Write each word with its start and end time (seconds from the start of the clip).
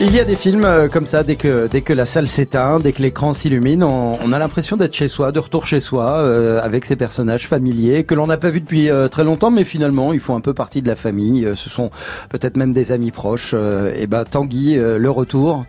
Il 0.00 0.14
y 0.14 0.20
a 0.20 0.24
des 0.24 0.36
films 0.36 0.64
euh, 0.64 0.86
comme 0.86 1.06
ça, 1.06 1.24
dès 1.24 1.34
que, 1.34 1.66
dès 1.66 1.80
que 1.80 1.92
la 1.92 2.06
salle 2.06 2.28
s'éteint, 2.28 2.78
dès 2.78 2.92
que 2.92 3.02
l'écran 3.02 3.34
s'illumine, 3.34 3.82
on, 3.82 4.16
on 4.24 4.32
a 4.32 4.38
l'impression 4.38 4.76
d'être 4.76 4.94
chez 4.94 5.08
soi, 5.08 5.32
de 5.32 5.40
retour 5.40 5.66
chez 5.66 5.80
soi, 5.80 6.18
euh, 6.18 6.60
avec 6.62 6.84
ces 6.84 6.94
personnages 6.94 7.48
familiers 7.48 8.04
que 8.04 8.14
l'on 8.14 8.28
n'a 8.28 8.36
pas 8.36 8.50
vus 8.50 8.60
depuis 8.60 8.90
euh, 8.90 9.08
très 9.08 9.24
longtemps, 9.24 9.50
mais 9.50 9.64
finalement, 9.64 10.12
ils 10.12 10.20
font 10.20 10.36
un 10.36 10.40
peu 10.40 10.54
partie 10.54 10.82
de 10.82 10.88
la 10.88 10.94
famille. 10.94 11.44
Euh, 11.44 11.56
ce 11.56 11.68
sont 11.68 11.90
peut-être 12.28 12.56
même 12.56 12.72
des 12.72 12.92
amis 12.92 13.10
proches. 13.10 13.52
euh, 13.54 13.92
et 13.96 14.06
ben 14.06 14.24
Tanguy, 14.24 14.78
euh, 14.78 14.98
le 14.98 15.10
retour, 15.10 15.64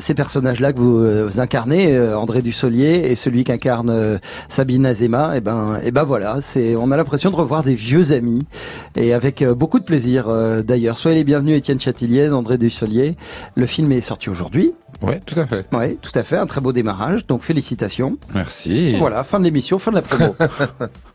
ces 0.00 0.14
personnages-là 0.14 0.72
que 0.72 0.78
vous, 0.78 1.26
vous 1.26 1.40
incarnez, 1.40 1.98
André 2.14 2.40
Dussolier 2.40 3.02
et 3.10 3.14
celui 3.14 3.44
qu'incarne 3.44 4.18
Sabine 4.48 4.86
Azema, 4.86 5.36
et 5.36 5.40
ben, 5.40 5.80
et 5.84 5.90
ben 5.90 6.04
voilà, 6.04 6.38
c'est, 6.40 6.76
on 6.76 6.90
a 6.90 6.96
l'impression 6.96 7.30
de 7.30 7.36
revoir 7.36 7.62
des 7.62 7.74
vieux 7.74 8.12
amis 8.12 8.46
et 8.96 9.12
avec 9.12 9.44
beaucoup 9.44 9.78
de 9.78 9.84
plaisir 9.84 10.28
d'ailleurs. 10.64 10.96
Soyez 10.96 11.18
les 11.18 11.24
bienvenus, 11.24 11.58
Étienne 11.58 11.80
Chatiliez, 11.80 12.30
André 12.30 12.58
Dussolier. 12.58 13.16
Le 13.58 13.64
film 13.66 13.90
est 13.92 14.02
sorti 14.02 14.28
aujourd'hui. 14.28 14.74
Oui, 15.00 15.14
tout 15.24 15.40
à 15.40 15.46
fait. 15.46 15.66
Oui, 15.72 15.96
tout 15.96 16.12
à 16.14 16.22
fait, 16.22 16.36
un 16.36 16.46
très 16.46 16.60
beau 16.60 16.74
démarrage. 16.74 17.26
Donc 17.26 17.42
félicitations. 17.42 18.18
Merci. 18.34 18.96
Voilà, 18.98 19.24
fin 19.24 19.38
de 19.38 19.44
l'émission, 19.44 19.78
fin 19.78 19.90
de 19.90 19.96
la 19.96 20.02
promo. 20.02 20.36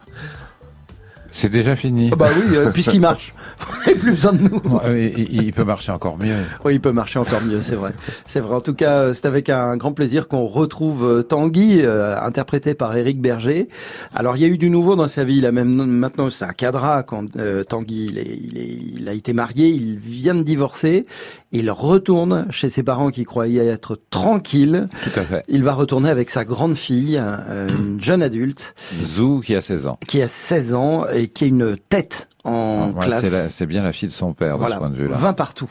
C'est 1.32 1.50
déjà 1.50 1.76
fini. 1.76 2.10
Ah 2.12 2.16
bah 2.16 2.28
oui, 2.36 2.56
euh, 2.58 2.70
puisqu'il 2.72 3.00
marche. 3.02 3.34
Il 3.88 3.96
plus 3.98 4.12
besoin 4.12 4.34
de 4.34 4.50
nous. 4.50 4.62
Ouais, 4.70 5.14
il, 5.16 5.44
il 5.44 5.54
peut 5.54 5.64
marcher 5.64 5.92
encore 5.92 6.18
mieux. 6.18 6.36
Oui, 6.66 6.76
il 6.76 6.82
peut 6.82 6.92
marcher 6.92 7.20
encore 7.20 7.42
mieux, 7.42 7.62
c'est 7.62 7.76
vrai. 7.76 7.94
C'est 8.26 8.40
vrai. 8.40 8.56
En 8.56 8.62
tout 8.62 8.74
cas, 8.74 9.00
euh, 9.00 9.14
c'est 9.14 9.26
avec 9.26 9.50
un 9.50 9.76
grand 9.78 9.94
plaisir 9.94 10.28
qu'on 10.28 10.46
retrouve 10.46 11.06
euh, 11.06 11.22
Tanguy, 11.24 11.82
euh, 11.84 12.20
interprété 12.20 12.74
par 12.74 12.96
Éric 12.96 13.22
Berger. 13.22 13.68
Alors, 14.14 14.36
il 14.38 14.42
y 14.42 14.46
a 14.46 14.48
eu 14.48 14.58
du 14.58 14.70
nouveau 14.70 14.96
dans 14.96 15.08
sa 15.08 15.24
vie. 15.24 15.38
Il 15.38 15.46
a 15.46 15.52
même 15.52 15.74
maintenant, 15.74 16.30
c'est 16.30 16.46
un 16.46 16.54
cadra 16.54 17.04
quand 17.04 17.36
euh, 17.38 17.64
Tanguy, 17.64 18.08
il, 18.12 18.18
est, 18.20 18.40
il, 18.44 18.58
est, 18.58 18.78
il 19.00 19.10
a 19.10 19.14
été 19.14 19.34
marié, 19.34 19.68
il 19.68 19.98
vient 19.98 20.36
de 20.36 20.44
divorcer. 20.44 21.06
Il 21.52 21.70
retourne 21.72 22.48
chez 22.50 22.70
ses 22.70 22.84
parents 22.84 23.10
qui 23.10 23.26
croyaient 23.26 23.68
être 23.68 24.00
tranquilles. 24.10 24.88
Tout 25.04 25.20
à 25.20 25.24
fait. 25.24 25.44
Il 25.50 25.64
va 25.64 25.74
retourner 25.74 26.10
avec 26.10 26.30
sa 26.30 26.46
grande 26.46 26.76
fille, 26.76 27.18
une 27.18 28.02
jeune 28.02 28.24
adulte, 28.24 28.74
Zou 29.04 29.42
qui 29.42 29.56
a 29.56 29.62
16 29.62 29.88
ans. 29.88 30.00
qui 30.08 30.22
a 30.22 30.28
16 30.30 30.74
ans 30.74 31.06
et 31.08 31.21
qui 31.28 31.46
a 31.46 31.48
une 31.48 31.78
tête 31.90 32.30
en 32.44 32.92
Ouais, 32.96 33.06
classe. 33.06 33.50
c'est 33.52 33.66
bien 33.68 33.84
la 33.84 33.94
fille 33.94 34.10
de 34.10 34.14
son 34.14 34.34
père, 34.34 34.56
de 34.56 34.60
voilà, 34.60 34.76
ce 34.76 34.80
point 34.80 34.90
de 34.90 34.96
vue-là. 34.96 35.16
20 35.18 35.34
partout. 35.34 35.70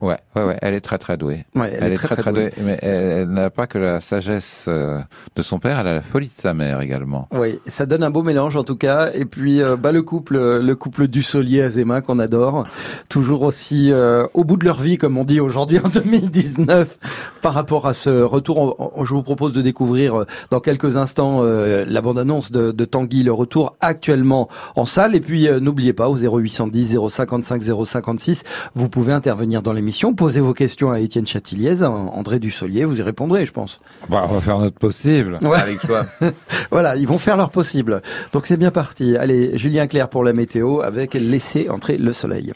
Ouais, 0.00 0.16
ouais, 0.34 0.44
ouais, 0.44 0.56
elle 0.62 0.74
est 0.74 0.80
très 0.80 0.98
très 0.98 1.16
douée. 1.16 1.44
Ouais, 1.54 1.72
Elle, 1.78 1.92
est 1.92 1.96
très 1.96 2.16
très, 2.16 2.32
douée, 2.32 2.52
mais 2.62 2.78
elle, 2.82 3.04
elle 3.04 3.28
n'a 3.28 3.50
pas 3.50 3.66
que 3.66 3.76
la 3.78 4.00
sagesse 4.00 4.64
euh, 4.68 4.98
de 5.36 5.42
son 5.42 5.58
père, 5.58 5.78
elle 5.78 5.86
a 5.88 5.94
la 5.94 6.02
folie 6.02 6.28
de 6.34 6.40
sa 6.40 6.54
mère 6.54 6.80
également. 6.80 7.28
Oui, 7.32 7.58
ça 7.66 7.84
donne 7.86 8.02
un 8.02 8.10
beau 8.10 8.22
mélange 8.22 8.56
en 8.56 8.64
tout 8.64 8.76
cas. 8.76 9.10
Et 9.12 9.24
puis 9.26 9.62
euh, 9.62 9.76
bah, 9.76 9.92
le 9.92 10.02
couple, 10.02 10.38
le 10.58 10.74
couple 10.74 11.06
du 11.08 11.22
Solier 11.22 11.62
Azema 11.62 12.00
qu'on 12.00 12.18
adore, 12.18 12.66
toujours 13.08 13.42
aussi 13.42 13.92
euh, 13.92 14.26
au 14.34 14.44
bout 14.44 14.56
de 14.56 14.64
leur 14.64 14.80
vie 14.80 14.96
comme 14.96 15.18
on 15.18 15.24
dit 15.24 15.40
aujourd'hui 15.40 15.78
en 15.78 15.88
2019 16.34 16.98
par 17.42 17.52
rapport 17.54 17.86
à 17.86 17.94
ce 17.94 18.22
retour. 18.22 18.58
On- 18.78 18.90
on- 19.00 19.04
je 19.04 19.12
vous 19.14 19.22
propose 19.22 19.52
de 19.52 19.60
découvrir 19.62 20.24
dans 20.50 20.60
quelques 20.60 20.96
instants 20.96 21.40
euh, 21.42 21.84
la 21.86 22.00
bande-annonce 22.00 22.50
de, 22.52 22.70
de 22.72 22.84
Tanguy 22.84 23.22
le 23.22 23.32
retour 23.32 23.76
actuellement 23.80 24.48
en 24.76 24.84
salle. 24.86 25.14
Et 25.14 25.20
puis 25.20 25.48
n'oubliez 25.60 25.92
pas 25.92 26.08
au 26.08 26.16
0810 26.16 26.96
055 27.08 27.62
056, 27.84 28.44
vous 28.74 28.88
pouvez 28.88 29.12
intervenir 29.12 29.62
dans 29.62 29.72
l'émission, 29.72 29.89
poser 30.16 30.40
vos 30.40 30.54
questions 30.54 30.90
à 30.90 31.00
Étienne 31.00 31.26
Chatiliez, 31.26 31.82
à 31.82 31.90
André 31.90 32.38
Dussolier, 32.38 32.84
vous 32.84 32.98
y 32.98 33.02
répondrez, 33.02 33.46
je 33.46 33.52
pense. 33.52 33.78
Bah, 34.08 34.26
on 34.30 34.34
va 34.34 34.40
faire 34.40 34.58
notre 34.58 34.78
possible 34.78 35.38
Ouais. 35.42 35.58
avec 35.58 35.80
toi. 35.80 36.06
Voilà, 36.70 36.96
ils 36.96 37.06
vont 37.06 37.18
faire 37.18 37.36
leur 37.36 37.50
possible. 37.50 38.00
Donc 38.32 38.46
c'est 38.46 38.56
bien 38.56 38.70
parti. 38.70 39.16
Allez, 39.16 39.56
Julien 39.58 39.86
Clerc 39.86 40.08
pour 40.08 40.22
la 40.24 40.32
météo 40.32 40.80
avec 40.80 41.14
laisser 41.14 41.68
entrer 41.68 41.98
le 41.98 42.12
soleil. 42.12 42.52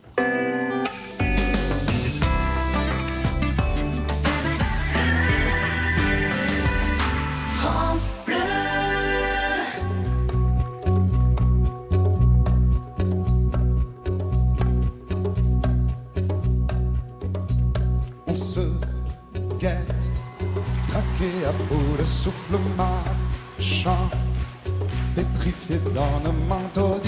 Pétrifié 25.44 25.78
dans 25.94 26.21
nos 26.25 26.32
manteaux 26.49 27.00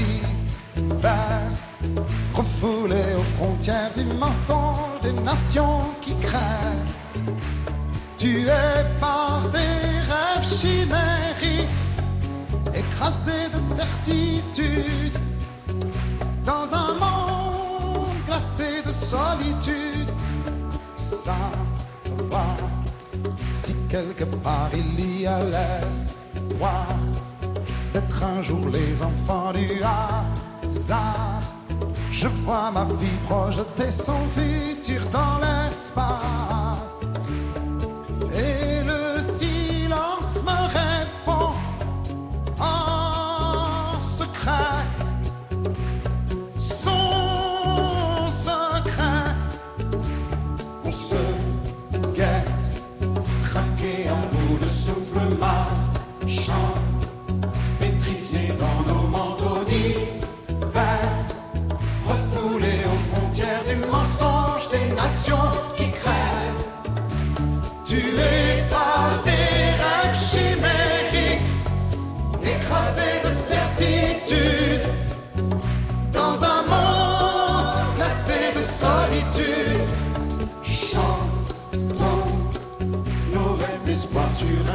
aux 3.18 3.22
frontières 3.36 3.90
du 3.96 4.04
mensonge 4.04 5.00
des 5.02 5.12
nations 5.12 5.80
qui 6.02 6.14
crèvent, 6.16 6.94
tué 8.16 8.50
par 9.00 9.48
des 9.52 9.58
rêves 9.58 10.44
chimériques, 10.44 11.68
écrasé 12.74 13.48
de 13.52 13.58
certitude, 13.58 15.18
dans 16.44 16.74
un 16.74 16.92
monde 16.94 18.08
glacé 18.26 18.82
de 18.84 18.90
solitude. 18.90 20.10
Savoir 20.96 22.56
si 23.54 23.74
quelque 23.88 24.24
part 24.24 24.70
il 24.74 25.20
y 25.20 25.26
a 25.26 25.38
l'espoir 25.42 26.86
d'être 27.96 28.22
un 28.24 28.42
jour 28.42 28.68
les 28.70 29.00
enfants 29.00 29.52
du 29.54 29.68
hasard. 29.82 31.40
Je 32.12 32.28
vois 32.28 32.70
ma 32.70 32.84
vie 32.84 33.18
projeter 33.26 33.90
son 33.90 34.20
futur 34.36 35.02
dans 35.12 35.38
l'espace. 35.44 37.00
Et 38.34 38.75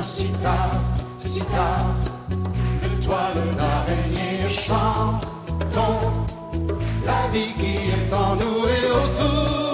d'espoir 0.01 0.11
sur 0.11 0.25
un 0.27 0.33
sitar, 0.39 0.69
sitar 1.19 1.95
de 2.29 3.03
toile 3.03 3.55
d'araignée. 3.55 4.49
Chantons 4.49 6.11
la 7.05 7.29
vie 7.31 7.53
qui 7.53 7.75
est 7.89 8.13
en 8.13 8.35
nous 8.35 8.65
et 8.67 8.85
autour 8.91 9.70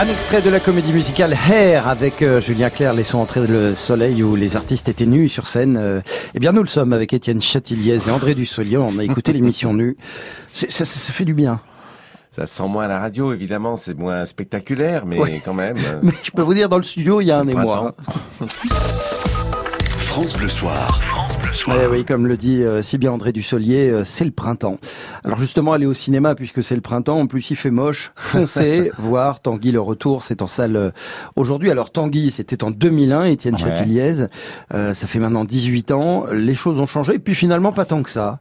Un 0.00 0.08
extrait 0.08 0.40
de 0.40 0.48
la 0.48 0.60
comédie 0.60 0.92
musicale 0.94 1.34
Hair 1.50 1.86
avec 1.86 2.22
euh, 2.22 2.40
Julien 2.40 2.70
Clerc, 2.70 2.94
Laissons 2.94 3.18
entrer 3.18 3.46
le 3.46 3.74
soleil 3.74 4.22
où 4.22 4.34
les 4.34 4.56
artistes 4.56 4.88
étaient 4.88 5.04
nus 5.04 5.28
sur 5.28 5.46
scène. 5.46 5.76
Euh, 5.76 6.00
eh 6.34 6.38
bien, 6.38 6.52
nous 6.52 6.62
le 6.62 6.68
sommes 6.68 6.94
avec 6.94 7.12
Étienne 7.12 7.42
Chatiliez 7.42 8.08
et 8.08 8.10
André 8.10 8.34
Dussolier. 8.34 8.78
On 8.78 8.98
a 8.98 9.04
écouté 9.04 9.32
l'émission 9.34 9.74
nue. 9.74 9.96
Ça, 10.54 10.66
ça, 10.70 10.86
ça 10.86 11.12
fait 11.12 11.26
du 11.26 11.34
bien. 11.34 11.60
Ça 12.34 12.46
se 12.46 12.54
sent 12.54 12.66
moins 12.68 12.84
à 12.84 12.88
la 12.88 12.98
radio, 12.98 13.34
évidemment, 13.34 13.76
c'est 13.76 13.92
moins 13.98 14.24
spectaculaire, 14.24 15.04
mais 15.04 15.18
Ouais. 15.18 15.42
quand 15.44 15.52
même. 15.54 15.76
euh, 15.76 15.98
Mais 16.02 16.12
je 16.22 16.30
peux 16.30 16.42
vous 16.42 16.54
dire, 16.54 16.68
dans 16.70 16.78
le 16.78 16.82
studio, 16.84 17.20
il 17.20 17.26
y 17.26 17.30
a 17.32 17.38
un 17.38 17.48
émoi. 17.48 17.94
France 19.98 20.34
Bleu 20.36 20.48
Soir. 20.48 20.98
Eh 21.72 21.86
oui, 21.86 22.04
comme 22.04 22.26
le 22.26 22.36
dit 22.36 22.62
euh, 22.62 22.82
si 22.82 22.98
bien 22.98 23.12
André 23.12 23.32
Dussolier, 23.32 23.90
euh, 23.90 24.04
c'est 24.04 24.24
le 24.24 24.32
printemps. 24.32 24.78
Alors 25.24 25.38
justement, 25.38 25.72
aller 25.72 25.86
au 25.86 25.94
cinéma 25.94 26.34
puisque 26.34 26.64
c'est 26.64 26.74
le 26.74 26.80
printemps. 26.80 27.18
En 27.18 27.26
plus, 27.26 27.50
il 27.50 27.56
fait 27.56 27.70
moche. 27.70 28.12
Foncez 28.16 28.90
voir 28.98 29.40
Tanguy 29.40 29.70
le 29.70 29.80
retour. 29.80 30.24
C'est 30.24 30.42
en 30.42 30.46
salle 30.46 30.76
euh, 30.76 30.90
aujourd'hui. 31.36 31.70
Alors 31.70 31.90
Tanguy, 31.90 32.32
c'était 32.32 32.64
en 32.64 32.70
2001. 32.70 33.24
Étienne 33.24 33.54
Ouais. 33.54 34.28
Euh, 34.74 34.94
ça 34.94 35.06
fait 35.06 35.18
maintenant 35.18 35.44
18 35.44 35.92
ans. 35.92 36.26
Les 36.32 36.54
choses 36.54 36.80
ont 36.80 36.86
changé. 36.86 37.14
Et 37.14 37.18
puis 37.18 37.34
finalement, 37.34 37.72
pas 37.72 37.84
tant 37.84 38.02
que 38.02 38.10
ça. 38.10 38.40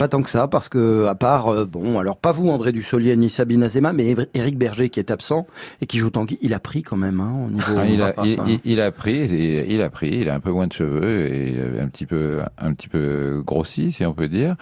Pas 0.00 0.08
tant 0.08 0.22
que 0.22 0.30
ça, 0.30 0.48
parce 0.48 0.70
que 0.70 1.04
à 1.08 1.14
part 1.14 1.48
euh, 1.52 1.66
bon, 1.66 1.98
alors 1.98 2.16
pas 2.16 2.32
vous, 2.32 2.48
André 2.48 2.72
Dussolier 2.72 3.14
ni 3.16 3.28
Sabine 3.28 3.62
Azema, 3.62 3.92
mais 3.92 4.16
Éric 4.32 4.56
Berger 4.56 4.88
qui 4.88 4.98
est 4.98 5.10
absent 5.10 5.46
et 5.82 5.86
qui 5.86 5.98
joue 5.98 6.08
Tanguy, 6.08 6.38
il 6.40 6.54
a 6.54 6.58
pris 6.58 6.82
quand 6.82 6.96
même 6.96 7.20
hein, 7.20 7.34
au 7.46 7.50
niveau. 7.50 7.74
Ah, 7.76 7.84
il, 7.86 8.00
a, 8.00 8.14
il, 8.24 8.38
il- 8.46 8.60
il 8.64 8.80
a 8.80 8.92
pris, 8.92 9.26
il, 9.28 9.70
il 9.70 9.82
a 9.82 9.90
pris, 9.90 10.08
il 10.22 10.30
a 10.30 10.34
un 10.34 10.40
peu 10.40 10.52
moins 10.52 10.66
de 10.66 10.72
cheveux 10.72 11.26
et 11.26 11.54
euh, 11.58 11.82
un 11.84 11.88
petit 11.88 12.06
peu, 12.06 12.38
un 12.56 12.72
petit 12.72 12.88
peu 12.88 13.42
grossi, 13.44 13.92
si 13.92 14.06
on 14.06 14.14
peut 14.14 14.28
dire. 14.28 14.56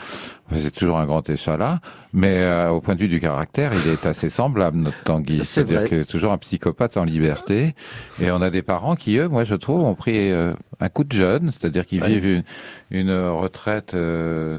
C'est 0.53 0.73
toujours 0.75 0.99
un 0.99 1.07
grand 1.07 1.29
échalas, 1.31 1.79
mais 2.13 2.39
euh, 2.39 2.71
au 2.71 2.81
point 2.81 2.97
de 2.97 3.01
vue 3.01 3.07
du 3.09 3.21
caractère, 3.21 3.71
il 3.85 3.93
est 3.93 4.07
assez 4.07 4.31
semblable 4.31 4.79
notre 4.79 5.05
Tanguy. 5.05 5.39
C'est 5.45 5.65
C'est-à-dire 5.67 5.89
que 5.89 6.03
toujours 6.03 6.33
un 6.33 6.39
psychopathe 6.39 6.97
en 6.97 7.05
liberté. 7.05 7.77
Et 8.21 8.33
on 8.33 8.41
a 8.43 8.51
des 8.51 8.63
parents 8.63 8.97
qui, 8.97 9.19
eux, 9.19 9.29
moi 9.29 9.45
je 9.45 9.55
trouve, 9.55 9.85
ont 9.85 9.95
pris 9.95 10.33
euh, 10.33 10.53
un 10.81 10.89
coup 10.89 11.05
de 11.05 11.13
jeune, 11.13 11.53
c'est-à-dire 11.53 11.87
qu'ils 11.87 12.03
Ouais. 12.03 12.09
vivent 12.09 12.27
une, 12.27 12.43
une 12.91 13.13
retraite. 13.29 13.95
euh, 13.95 14.59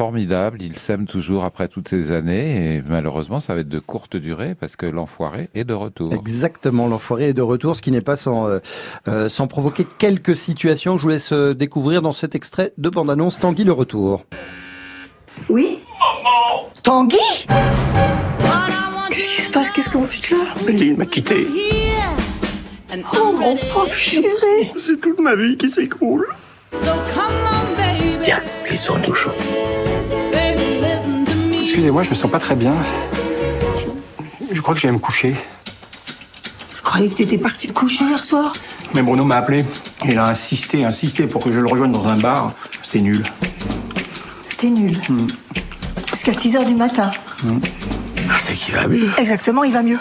Formidable, 0.00 0.62
ils 0.62 0.78
s'aiment 0.78 1.06
toujours 1.06 1.44
après 1.44 1.68
toutes 1.68 1.86
ces 1.86 2.10
années 2.10 2.76
et 2.76 2.82
malheureusement 2.88 3.38
ça 3.38 3.54
va 3.54 3.60
être 3.60 3.68
de 3.68 3.80
courte 3.80 4.16
durée 4.16 4.54
parce 4.54 4.74
que 4.74 4.86
l'enfoiré 4.86 5.50
est 5.54 5.64
de 5.64 5.74
retour. 5.74 6.14
Exactement, 6.14 6.88
l'enfoiré 6.88 7.28
est 7.28 7.32
de 7.34 7.42
retour, 7.42 7.76
ce 7.76 7.82
qui 7.82 7.90
n'est 7.90 8.00
pas 8.00 8.16
sans, 8.16 8.48
euh, 8.48 8.60
euh, 9.08 9.28
sans 9.28 9.46
provoquer 9.46 9.86
quelques 9.98 10.34
situations. 10.34 10.96
Je 10.96 11.02
vous 11.02 11.10
laisse 11.10 11.32
euh, 11.32 11.52
découvrir 11.52 12.00
dans 12.00 12.14
cet 12.14 12.34
extrait 12.34 12.72
de 12.78 12.88
bande-annonce 12.88 13.38
Tanguy 13.38 13.64
le 13.64 13.72
retour. 13.72 14.24
Oui 15.50 15.80
Tanguy 16.82 17.18
Qu'est-ce 19.10 19.28
qui 19.36 19.42
se 19.42 19.50
passe? 19.50 19.70
Qu'est-ce 19.70 19.90
que 19.90 19.98
vous 19.98 20.06
faites 20.06 20.30
là? 20.30 20.38
Méline 20.64 20.96
m'a 20.96 21.04
quitté. 21.04 21.46
Oh 23.18 23.34
mon 23.38 23.54
pauvre 23.54 23.92
chéri 23.94 24.24
C'est 24.78 24.98
toute 24.98 25.20
ma 25.20 25.34
vie 25.34 25.58
qui 25.58 25.68
s'écroule. 25.68 26.26
Tiens, 28.22 28.40
glissons 28.64 28.98
tout 29.02 29.12
chaud. 29.12 29.32
Excusez-moi, 31.70 32.02
je 32.02 32.10
me 32.10 32.16
sens 32.16 32.28
pas 32.28 32.40
très 32.40 32.56
bien. 32.56 32.74
Je, 34.50 34.56
je 34.56 34.60
crois 34.60 34.74
que 34.74 34.80
je 34.80 34.88
vais 34.88 34.92
me 34.92 34.98
coucher. 34.98 35.36
Je 36.76 36.82
croyais 36.82 37.08
que 37.08 37.14
t'étais 37.14 37.38
parti 37.38 37.68
te 37.68 37.72
coucher 37.72 38.02
hier 38.02 38.24
soir. 38.24 38.52
Mais 38.92 39.02
Bruno 39.02 39.24
m'a 39.24 39.36
appelé. 39.36 39.64
Il 40.04 40.18
a 40.18 40.26
insisté, 40.26 40.84
insisté 40.84 41.28
pour 41.28 41.44
que 41.44 41.52
je 41.52 41.60
le 41.60 41.68
rejoigne 41.68 41.92
dans 41.92 42.08
un 42.08 42.16
bar. 42.16 42.54
C'était 42.82 42.98
nul. 42.98 43.22
C'était 44.48 44.68
nul. 44.68 45.00
Jusqu'à 46.10 46.32
6 46.32 46.56
heures 46.56 46.64
du 46.64 46.74
matin. 46.74 47.12
C'est 48.42 48.54
qu'il 48.54 48.74
va 48.74 48.88
mieux. 48.88 49.12
Exactement, 49.16 49.62
il 49.62 49.72
va 49.72 49.84
mieux. 49.84 50.00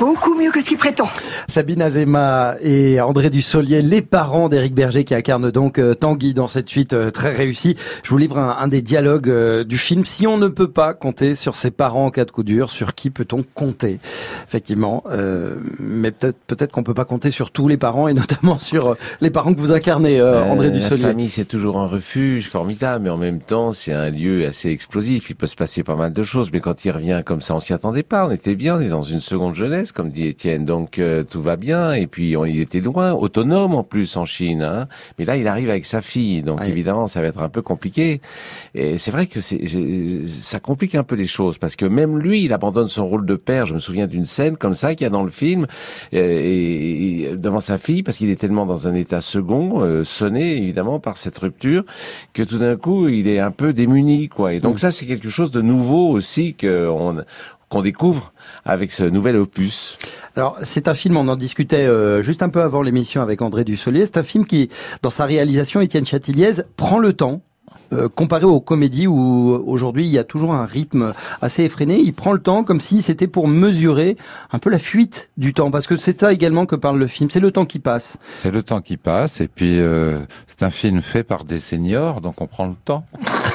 Beaucoup 0.00 0.34
mieux 0.34 0.50
que 0.50 0.62
ce 0.62 0.68
qu'il 0.68 0.78
prétend. 0.78 1.08
Sabine 1.46 1.82
Azema 1.82 2.56
et 2.62 3.02
André 3.02 3.28
Dussolier, 3.28 3.82
les 3.82 4.00
parents 4.00 4.48
d'Éric 4.48 4.74
Berger 4.74 5.04
qui 5.04 5.14
incarnent 5.14 5.50
donc 5.50 5.78
euh, 5.78 5.92
Tanguy 5.92 6.32
dans 6.32 6.46
cette 6.46 6.70
suite 6.70 6.94
euh, 6.94 7.10
très 7.10 7.36
réussie. 7.36 7.76
Je 8.02 8.08
vous 8.08 8.16
livre 8.16 8.38
un, 8.38 8.56
un 8.58 8.66
des 8.68 8.80
dialogues 8.80 9.28
euh, 9.28 9.62
du 9.62 9.76
film. 9.76 10.06
Si 10.06 10.26
on 10.26 10.38
ne 10.38 10.48
peut 10.48 10.70
pas 10.70 10.94
compter 10.94 11.34
sur 11.34 11.54
ses 11.54 11.70
parents 11.70 12.06
en 12.06 12.10
cas 12.10 12.24
de 12.24 12.30
coup 12.30 12.44
dur, 12.44 12.70
sur 12.70 12.94
qui 12.94 13.10
peut-on 13.10 13.44
compter? 13.54 13.98
Effectivement, 14.48 15.04
euh, 15.10 15.56
mais 15.78 16.12
peut-être 16.12 16.38
peut-être 16.46 16.72
qu'on 16.72 16.82
peut 16.82 16.94
pas 16.94 17.04
compter 17.04 17.30
sur 17.30 17.50
tous 17.50 17.68
les 17.68 17.76
parents 17.76 18.08
et 18.08 18.14
notamment 18.20 18.58
sur 18.58 18.96
les 19.20 19.28
parents 19.30 19.52
que 19.52 19.60
vous 19.60 19.72
incarnez, 19.72 20.18
euh, 20.18 20.42
André 20.44 20.68
Euh, 20.68 20.70
Dussolier. 20.70 21.02
La 21.02 21.08
famille, 21.10 21.28
c'est 21.28 21.44
toujours 21.44 21.76
un 21.78 21.86
refuge 21.86 22.48
formidable, 22.48 23.04
mais 23.04 23.10
en 23.10 23.18
même 23.18 23.40
temps, 23.40 23.72
c'est 23.72 23.92
un 23.92 24.08
lieu 24.08 24.46
assez 24.46 24.70
explosif. 24.70 25.28
Il 25.28 25.36
peut 25.36 25.46
se 25.46 25.56
passer 25.56 25.82
pas 25.82 25.94
mal 25.94 26.12
de 26.12 26.22
choses, 26.22 26.48
mais 26.50 26.60
quand 26.60 26.86
il 26.86 26.90
revient 26.90 27.20
comme 27.22 27.42
ça, 27.42 27.54
on 27.54 27.60
s'y 27.60 27.74
attendait 27.74 28.02
pas. 28.02 28.26
On 28.26 28.30
était 28.30 28.54
bien, 28.54 28.76
on 28.76 28.80
est 28.80 28.88
dans 28.88 29.02
une 29.02 29.20
seconde 29.20 29.54
jeunesse, 29.54 29.89
comme 29.92 30.10
dit 30.10 30.26
Étienne, 30.26 30.64
donc 30.64 30.98
euh, 30.98 31.22
tout 31.24 31.42
va 31.42 31.56
bien. 31.56 31.92
Et 31.92 32.06
puis, 32.06 32.36
on, 32.36 32.44
il 32.44 32.60
était 32.60 32.80
loin, 32.80 33.12
autonome 33.12 33.74
en 33.74 33.82
plus 33.82 34.16
en 34.16 34.24
Chine. 34.24 34.62
Hein. 34.62 34.88
Mais 35.18 35.24
là, 35.24 35.36
il 35.36 35.46
arrive 35.46 35.70
avec 35.70 35.86
sa 35.86 36.02
fille, 36.02 36.42
donc 36.42 36.60
Oui. 36.60 36.68
évidemment, 36.68 37.06
ça 37.08 37.20
va 37.20 37.28
être 37.28 37.40
un 37.42 37.48
peu 37.48 37.62
compliqué. 37.62 38.20
Et 38.74 38.98
c'est 38.98 39.10
vrai 39.10 39.26
que 39.26 39.40
ça 39.40 40.60
complique 40.60 40.94
un 40.94 41.04
peu 41.04 41.14
les 41.14 41.26
choses, 41.26 41.58
parce 41.58 41.76
que 41.76 41.86
même 41.86 42.18
lui, 42.18 42.42
il 42.42 42.52
abandonne 42.52 42.88
son 42.88 43.08
rôle 43.08 43.26
de 43.26 43.34
père. 43.36 43.66
Je 43.66 43.74
me 43.74 43.78
souviens 43.80 44.06
d'une 44.06 44.24
scène 44.26 44.56
comme 44.56 44.74
ça 44.74 44.94
qu'il 44.94 45.04
y 45.04 45.06
a 45.06 45.10
dans 45.10 45.24
le 45.24 45.30
film, 45.30 45.66
euh, 46.14 46.40
et, 46.42 47.22
et 47.22 47.36
devant 47.36 47.60
sa 47.60 47.78
fille, 47.78 48.02
parce 48.02 48.18
qu'il 48.18 48.30
est 48.30 48.36
tellement 48.40 48.66
dans 48.66 48.86
un 48.88 48.94
état 48.94 49.20
second, 49.20 49.82
euh, 49.82 50.04
sonné 50.04 50.56
évidemment 50.56 51.00
par 51.00 51.16
cette 51.16 51.38
rupture, 51.38 51.84
que 52.32 52.42
tout 52.42 52.58
d'un 52.58 52.76
coup, 52.76 53.08
il 53.08 53.28
est 53.28 53.38
un 53.40 53.50
peu 53.50 53.72
démuni, 53.72 54.28
quoi. 54.28 54.54
Et 54.54 54.60
donc 54.60 54.78
ça, 54.78 54.92
c'est 54.92 55.06
quelque 55.06 55.30
chose 55.30 55.50
de 55.50 55.60
nouveau 55.62 56.08
aussi 56.10 56.54
que 56.54 56.88
on 56.88 57.22
qu'on 57.70 57.80
découvre 57.80 58.32
avec 58.66 58.92
ce 58.92 59.04
nouvel 59.04 59.36
opus. 59.36 59.96
Alors, 60.36 60.58
c'est 60.62 60.88
un 60.88 60.94
film, 60.94 61.16
on 61.16 61.28
en 61.28 61.36
discutait 61.36 61.86
euh, 61.86 62.20
juste 62.20 62.42
un 62.42 62.50
peu 62.50 62.60
avant 62.60 62.82
l'émission 62.82 63.22
avec 63.22 63.40
André 63.40 63.64
Dussolier, 63.64 64.04
c'est 64.04 64.18
un 64.18 64.22
film 64.22 64.44
qui, 64.44 64.68
dans 65.02 65.10
sa 65.10 65.24
réalisation, 65.24 65.80
Étienne 65.80 66.04
Chatiliez 66.04 66.52
prend 66.76 66.98
le 66.98 67.14
temps. 67.14 67.40
euh, 67.92 68.08
comparé 68.08 68.44
aux 68.44 68.60
comédies 68.60 69.06
où 69.06 69.50
aujourd'hui 69.66 70.04
il 70.04 70.10
y 70.10 70.18
a 70.18 70.24
toujours 70.24 70.52
un 70.54 70.64
rythme 70.64 71.12
assez 71.40 71.64
effréné, 71.64 71.98
il 71.98 72.12
prend 72.12 72.32
le 72.32 72.40
temps 72.40 72.62
comme 72.64 72.80
si 72.80 73.02
c'était 73.02 73.26
pour 73.26 73.48
mesurer 73.48 74.16
un 74.52 74.58
peu 74.58 74.70
la 74.70 74.78
fuite 74.78 75.30
du 75.36 75.52
temps, 75.52 75.70
parce 75.70 75.86
que 75.86 75.96
c'est 75.96 76.20
ça 76.20 76.32
également 76.32 76.66
que 76.66 76.76
parle 76.76 76.98
le 76.98 77.06
film, 77.06 77.30
c'est 77.30 77.40
le 77.40 77.50
temps 77.50 77.66
qui 77.66 77.78
passe. 77.78 78.18
C'est 78.34 78.50
le 78.50 78.62
temps 78.62 78.80
qui 78.80 78.96
passe 78.96 79.40
et 79.40 79.48
puis 79.48 79.78
euh, 79.78 80.20
c'est 80.46 80.62
un 80.62 80.70
film 80.70 81.02
fait 81.02 81.22
par 81.24 81.44
des 81.44 81.58
seniors, 81.58 82.20
donc 82.20 82.40
on 82.40 82.46
prend 82.46 82.66
le 82.66 82.76
temps. 82.84 83.04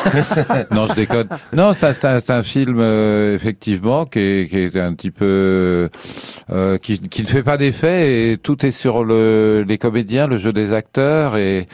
non, 0.71 0.87
je 0.87 0.93
déconne. 0.93 1.27
Non, 1.53 1.73
c'est 1.73 2.05
un, 2.05 2.41
film 2.43 2.77
euh, 2.79 3.35
effectivement 3.35 4.05
qui 4.05 4.19
est, 4.19 4.75
un 4.75 4.93
petit 4.93 5.11
peu 5.11 5.89
euh, 6.51 6.77
qui, 6.77 6.99
qui 6.99 7.23
ne 7.23 7.27
fait 7.27 7.43
pas 7.43 7.57
d'effet 7.57 8.31
et 8.31 8.37
tout 8.37 8.65
est 8.65 8.71
sur 8.71 9.03
le, 9.03 9.65
les 9.67 9.77
comédiens, 9.77 10.27
le 10.27 10.37
jeu 10.37 10.53
des 10.53 10.73
acteurs 10.73 11.37
et 11.37 11.67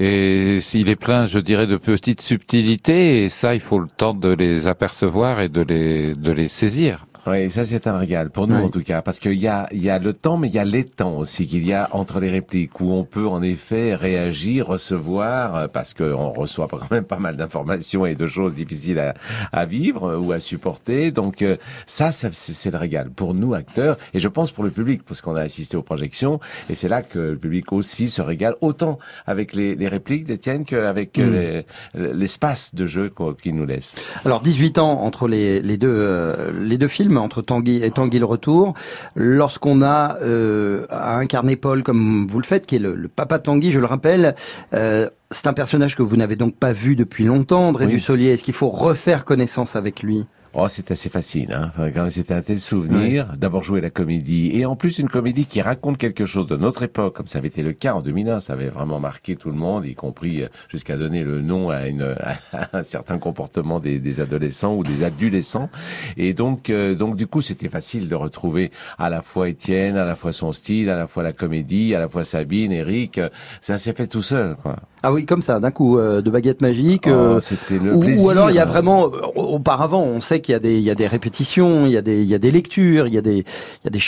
et 0.00 0.60
s'il 0.60 0.88
est 0.88 0.96
plein, 0.96 1.26
je 1.26 1.40
dirais, 1.40 1.66
de 1.66 1.76
petites 1.76 2.20
subtilités 2.20 3.24
et 3.24 3.28
ça, 3.28 3.54
il 3.54 3.60
faut 3.60 3.80
le 3.80 3.88
temps 3.88 4.14
de 4.14 4.28
les 4.28 4.68
apercevoir 4.68 5.40
et 5.40 5.48
de 5.48 5.62
les 5.62 6.14
de 6.14 6.30
les 6.30 6.48
saisir. 6.48 7.07
Oui, 7.28 7.50
ça 7.50 7.64
c'est 7.66 7.86
un 7.86 7.98
régal 7.98 8.30
pour 8.30 8.46
nous 8.46 8.56
Oui. 8.56 8.62
en 8.62 8.70
tout 8.70 8.82
cas, 8.82 9.02
parce 9.02 9.18
qu'il 9.20 9.34
y 9.34 9.46
a 9.48 9.68
il 9.72 9.82
y 9.82 9.90
a 9.90 9.98
le 9.98 10.12
temps, 10.12 10.36
mais 10.36 10.48
il 10.48 10.54
y 10.54 10.58
a 10.58 10.64
les 10.64 10.84
temps 10.84 11.18
aussi 11.18 11.46
qu'il 11.46 11.66
y 11.66 11.72
a 11.72 11.88
entre 11.92 12.20
les 12.20 12.30
répliques 12.30 12.80
où 12.80 12.90
on 12.92 13.04
peut 13.04 13.26
en 13.26 13.42
effet 13.42 13.94
réagir, 13.94 14.66
recevoir, 14.66 15.54
euh, 15.56 15.68
parce 15.68 15.92
qu'on 15.94 16.30
reçoit 16.30 16.68
quand 16.70 16.90
même 16.90 17.04
pas 17.04 17.18
mal 17.18 17.36
d'informations 17.36 18.06
et 18.06 18.14
de 18.14 18.26
choses 18.26 18.54
difficiles 18.54 18.98
à, 18.98 19.14
à 19.52 19.66
vivre 19.66 20.04
euh, 20.12 20.18
ou 20.18 20.32
à 20.32 20.40
supporter. 20.40 21.10
Donc 21.10 21.42
euh, 21.42 21.56
ça, 21.86 22.12
ça 22.12 22.28
c'est 22.32 22.70
le 22.70 22.78
régal 22.78 23.10
pour 23.10 23.34
nous 23.34 23.52
acteurs 23.54 23.98
et 24.14 24.20
je 24.20 24.28
pense 24.28 24.50
pour 24.50 24.64
le 24.64 24.70
public, 24.70 25.02
parce 25.06 25.20
qu'on 25.20 25.36
a 25.36 25.42
assisté 25.42 25.76
aux 25.76 25.82
projections 25.82 26.40
et 26.70 26.74
c'est 26.74 26.88
là 26.88 27.02
que 27.02 27.18
le 27.18 27.36
public 27.36 27.72
aussi 27.72 28.08
se 28.10 28.22
régale 28.22 28.54
autant 28.62 28.98
avec 29.26 29.52
les, 29.54 29.74
les 29.74 29.88
répliques 29.88 30.24
d'Étienne 30.24 30.64
qu'avec 30.64 31.16
les- 31.18 31.64
l'espace 31.94 32.74
de 32.74 32.86
jeu 32.86 33.12
qu'il 33.42 33.54
nous 33.54 33.66
laisse. 33.66 33.94
Alors 34.24 34.40
18 34.40 34.78
ans 34.78 35.02
entre 35.02 35.28
les, 35.28 35.60
les 35.60 35.76
deux 35.76 36.52
les 36.60 36.78
deux 36.78 36.88
films 36.88 37.17
entre 37.18 37.42
Tanguy 37.42 37.82
et 37.82 37.90
Tanguy 37.90 38.18
le 38.18 38.24
retour. 38.24 38.74
Lorsqu'on 39.14 39.82
a 39.82 40.16
euh, 40.22 40.86
à 40.90 41.16
incarner 41.16 41.56
Paul 41.56 41.82
comme 41.82 42.26
vous 42.28 42.38
le 42.38 42.44
faites, 42.46 42.66
qui 42.66 42.76
est 42.76 42.80
le, 42.80 42.94
le 42.94 43.08
papa 43.08 43.38
de 43.38 43.42
Tanguy, 43.44 43.70
je 43.72 43.80
le 43.80 43.86
rappelle, 43.86 44.34
euh, 44.74 45.08
c'est 45.30 45.46
un 45.46 45.52
personnage 45.52 45.96
que 45.96 46.02
vous 46.02 46.16
n'avez 46.16 46.36
donc 46.36 46.54
pas 46.56 46.72
vu 46.72 46.96
depuis 46.96 47.24
longtemps, 47.24 47.68
André 47.68 47.86
Oui. 47.86 47.92
Dussolier. 47.92 48.30
Est-ce 48.32 48.44
qu'il 48.44 48.54
faut 48.54 48.68
refaire 48.68 49.24
connaissance 49.24 49.76
avec 49.76 50.02
lui? 50.02 50.26
Oh, 50.54 50.66
c'est 50.68 50.90
assez 50.90 51.10
facile. 51.10 51.52
Hein. 51.52 51.70
Enfin, 51.78 52.10
c'était 52.10 52.34
un 52.34 52.42
tel 52.42 52.60
souvenir. 52.60 53.36
D'abord 53.36 53.62
jouer 53.62 53.80
la 53.80 53.90
comédie 53.90 54.50
et 54.54 54.64
en 54.64 54.76
plus 54.76 54.98
une 54.98 55.08
comédie 55.08 55.44
qui 55.46 55.60
raconte 55.60 55.98
quelque 55.98 56.24
chose 56.24 56.46
de 56.46 56.56
notre 56.56 56.82
époque, 56.82 57.14
comme 57.14 57.26
ça 57.26 57.38
avait 57.38 57.48
été 57.48 57.62
le 57.62 57.72
cas 57.72 57.94
en 57.94 58.02
2001. 58.02 58.40
Ça 58.40 58.54
avait 58.54 58.68
vraiment 58.68 58.98
marqué 58.98 59.36
tout 59.36 59.50
le 59.50 59.56
monde, 59.56 59.84
y 59.84 59.94
compris 59.94 60.42
euh, 60.42 60.48
jusqu'à 60.68 60.96
donner 60.96 61.22
le 61.22 61.42
nom 61.42 61.70
à, 61.70 61.86
une, 61.88 62.16
à 62.52 62.78
un 62.78 62.82
certain 62.82 63.18
comportement 63.18 63.78
des, 63.78 63.98
des 63.98 64.20
adolescents 64.20 64.74
ou 64.74 64.84
des 64.84 65.04
adolescents. 65.04 65.68
Et 66.16 66.32
donc, 66.32 66.70
euh, 66.70 66.94
donc 66.94 67.16
du 67.16 67.26
coup, 67.26 67.42
c'était 67.42 67.68
facile 67.68 68.08
de 68.08 68.14
retrouver 68.14 68.70
à 68.98 69.10
la 69.10 69.22
fois 69.22 69.48
Étienne, 69.48 69.96
à 69.96 70.04
la 70.04 70.16
fois 70.16 70.32
son 70.32 70.52
style, 70.52 70.88
à 70.88 70.96
la 70.96 71.06
fois 71.06 71.22
la 71.22 71.32
comédie, 71.32 71.94
à 71.94 72.00
la 72.00 72.08
fois 72.08 72.24
Sabine, 72.24 72.72
Eric. 72.72 73.20
Ça 73.60 73.76
s'est 73.76 73.92
fait 73.92 74.06
tout 74.06 74.22
seul, 74.22 74.56
quoi. 74.56 74.76
Ah 75.02 75.12
oui, 75.12 75.26
comme 75.26 75.42
ça, 75.42 75.60
d'un 75.60 75.70
coup, 75.70 75.98
euh, 75.98 76.22
de 76.22 76.30
baguette 76.30 76.60
magique. 76.60 77.04
Oh, 77.06 77.10
euh, 77.10 77.40
C'était 77.40 77.78
le 77.78 77.94
ou, 77.94 78.00
plaisir. 78.00 78.26
ou 78.26 78.30
alors 78.30 78.50
il 78.50 78.56
y 78.56 78.58
a 78.58 78.64
vraiment, 78.64 79.06
euh, 79.06 79.20
auparavant, 79.36 80.02
on 80.02 80.20
sait 80.20 80.40
qu'il 80.40 80.52
y 80.52 80.56
a 80.56 80.58
des, 80.58 80.76
il 80.76 80.82
y 80.82 80.90
a 80.90 80.94
des 80.94 81.06
répétitions, 81.06 81.86
il 81.86 81.92
y 81.92 81.96
a 81.96 82.02
des, 82.02 82.20
il 82.22 82.26
y 82.28 82.34
a 82.34 82.38
des 82.38 82.50
lectures, 82.50 83.06
il 83.06 83.14
y 83.14 83.18
a 83.18 83.22
des, 83.22 83.38
il 83.38 83.84
y 83.84 83.86
a 83.86 83.90
des, 83.90 84.00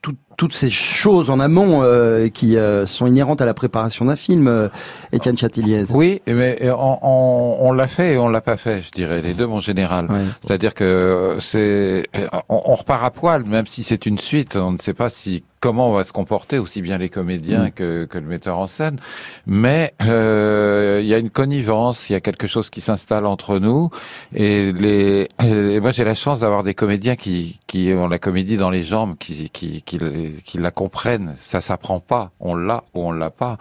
tout- 0.00 0.14
toutes 0.42 0.54
ces 0.54 0.70
choses 0.70 1.30
en 1.30 1.38
amont 1.38 1.84
euh, 1.84 2.28
qui 2.28 2.56
euh, 2.56 2.84
sont 2.84 3.06
inhérentes 3.06 3.40
à 3.40 3.46
la 3.46 3.54
préparation 3.54 4.06
d'un 4.06 4.16
film. 4.16 4.48
euh, 4.48 4.68
Étienne 5.12 5.38
Chatiliez. 5.38 5.84
Oui, 5.90 6.20
mais 6.26 6.58
on, 6.68 6.98
on, 7.00 7.56
on 7.60 7.72
l'a 7.72 7.86
fait 7.86 8.14
et 8.14 8.18
on 8.18 8.28
l'a 8.28 8.40
pas 8.40 8.56
fait, 8.56 8.82
je 8.82 8.90
dirais, 8.90 9.22
les 9.22 9.34
deux, 9.34 9.46
mon 9.46 9.60
général. 9.60 10.06
Ouais. 10.10 10.18
C'est-à-dire 10.44 10.74
que 10.74 10.82
euh, 10.82 11.38
c'est, 11.38 12.08
on, 12.48 12.60
on 12.64 12.74
repart 12.74 13.04
à 13.04 13.10
poil, 13.10 13.44
même 13.46 13.66
si 13.68 13.84
c'est 13.84 14.04
une 14.04 14.18
suite. 14.18 14.56
On 14.56 14.72
ne 14.72 14.78
sait 14.78 14.94
pas 14.94 15.10
si 15.10 15.44
comment 15.60 15.90
on 15.90 15.92
va 15.92 16.02
se 16.02 16.12
comporter, 16.12 16.58
aussi 16.58 16.82
bien 16.82 16.98
les 16.98 17.08
comédiens 17.08 17.70
que, 17.70 18.04
que 18.06 18.18
le 18.18 18.26
metteur 18.26 18.58
en 18.58 18.66
scène. 18.66 18.98
Mais 19.46 19.94
euh, 20.02 20.98
il 21.00 21.06
y 21.06 21.14
a 21.14 21.18
une 21.18 21.30
connivence, 21.30 22.10
il 22.10 22.14
y 22.14 22.16
a 22.16 22.20
quelque 22.20 22.48
chose 22.48 22.68
qui 22.68 22.80
s'installe 22.80 23.26
entre 23.26 23.60
nous. 23.60 23.88
Et 24.34 24.72
les, 24.72 25.28
et 25.44 25.78
moi 25.78 25.92
j'ai 25.92 26.02
la 26.02 26.14
chance 26.14 26.40
d'avoir 26.40 26.64
des 26.64 26.74
comédiens 26.74 27.14
qui, 27.14 27.60
qui 27.68 27.92
ont 27.94 28.08
la 28.08 28.18
comédie 28.18 28.56
dans 28.56 28.70
les 28.70 28.82
jambes, 28.82 29.14
qui, 29.20 29.50
qui, 29.50 29.82
qui, 29.82 30.00
qui 30.44 30.58
la 30.58 30.70
comprennent. 30.70 31.34
Ça 31.40 31.60
s'apprend 31.60 32.00
pas, 32.00 32.32
on 32.40 32.54
l'a 32.54 32.84
ou 32.94 33.06
on 33.06 33.12
l'a 33.12 33.30
pas. 33.30 33.58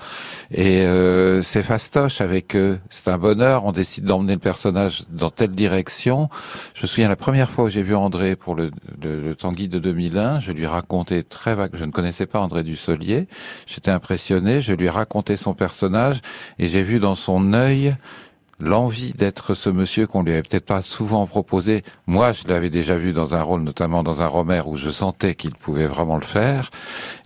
Et 0.52 0.82
euh, 0.82 1.42
c'est 1.42 1.64
fastoche 1.64 2.22
avec 2.22 2.56
eux. 2.56 2.80
C'est 2.90 3.10
un 3.10 3.18
bonheur. 3.18 3.66
On 3.66 3.72
décide 3.72 4.06
d'emmener 4.06 4.34
le 4.34 4.40
personnage 4.40 5.04
dans 5.10 5.30
telle 5.30 5.52
direction. 5.52 6.30
Je 6.74 6.84
me 6.84 6.88
souviens 6.88 7.10
la 7.10 7.16
première 7.16 7.50
fois 7.50 7.66
où 7.66 7.70
j'ai 7.70 7.84
vu 7.84 7.96
André 7.96 8.36
pour 8.36 8.56
le, 8.56 8.72
le, 9.02 9.22
le 9.22 9.36
Tanguy 9.36 9.68
de 9.68 9.80
2001. 9.80 10.40
Je 10.40 10.52
lui 10.52 10.66
racontais 10.66 11.24
très 11.24 11.56
vague. 11.56 11.72
Je 11.74 11.86
ne 11.86 11.92
connaissais 11.92 12.26
pas 12.26 12.40
André 12.40 12.64
Dussolier. 12.64 13.28
J'étais 13.68 13.92
impressionné. 13.92 14.62
Je 14.62 14.74
lui 14.74 14.90
racontais 14.90 15.36
son 15.36 15.54
personnage 15.54 16.22
et 16.60 16.68
j'ai 16.68 16.82
vu 16.82 17.00
dans 17.00 17.16
son 17.16 17.54
œil 17.54 17.96
l'envie 18.62 19.14
d'être 19.14 19.54
ce 19.54 19.70
monsieur 19.70 20.08
qu'on 20.08 20.24
lui 20.24 20.32
avait 20.32 20.44
peut-être 20.44 20.66
pas 20.66 20.82
souvent 20.82 21.26
proposé. 21.28 21.84
Moi, 22.08 22.32
je 22.32 22.48
l'avais 22.48 22.70
déjà 22.70 22.98
vu 22.98 23.14
dans 23.14 23.36
un 23.36 23.42
rôle, 23.42 23.62
notamment 23.62 24.04
dans 24.04 24.22
un 24.22 24.28
Romer, 24.28 24.62
où 24.66 24.78
je 24.78 24.90
sentais 24.90 25.36
qu'il 25.36 25.56
pouvait 25.56 25.88
vraiment 25.88 26.16
le 26.16 26.24
faire, 26.24 26.72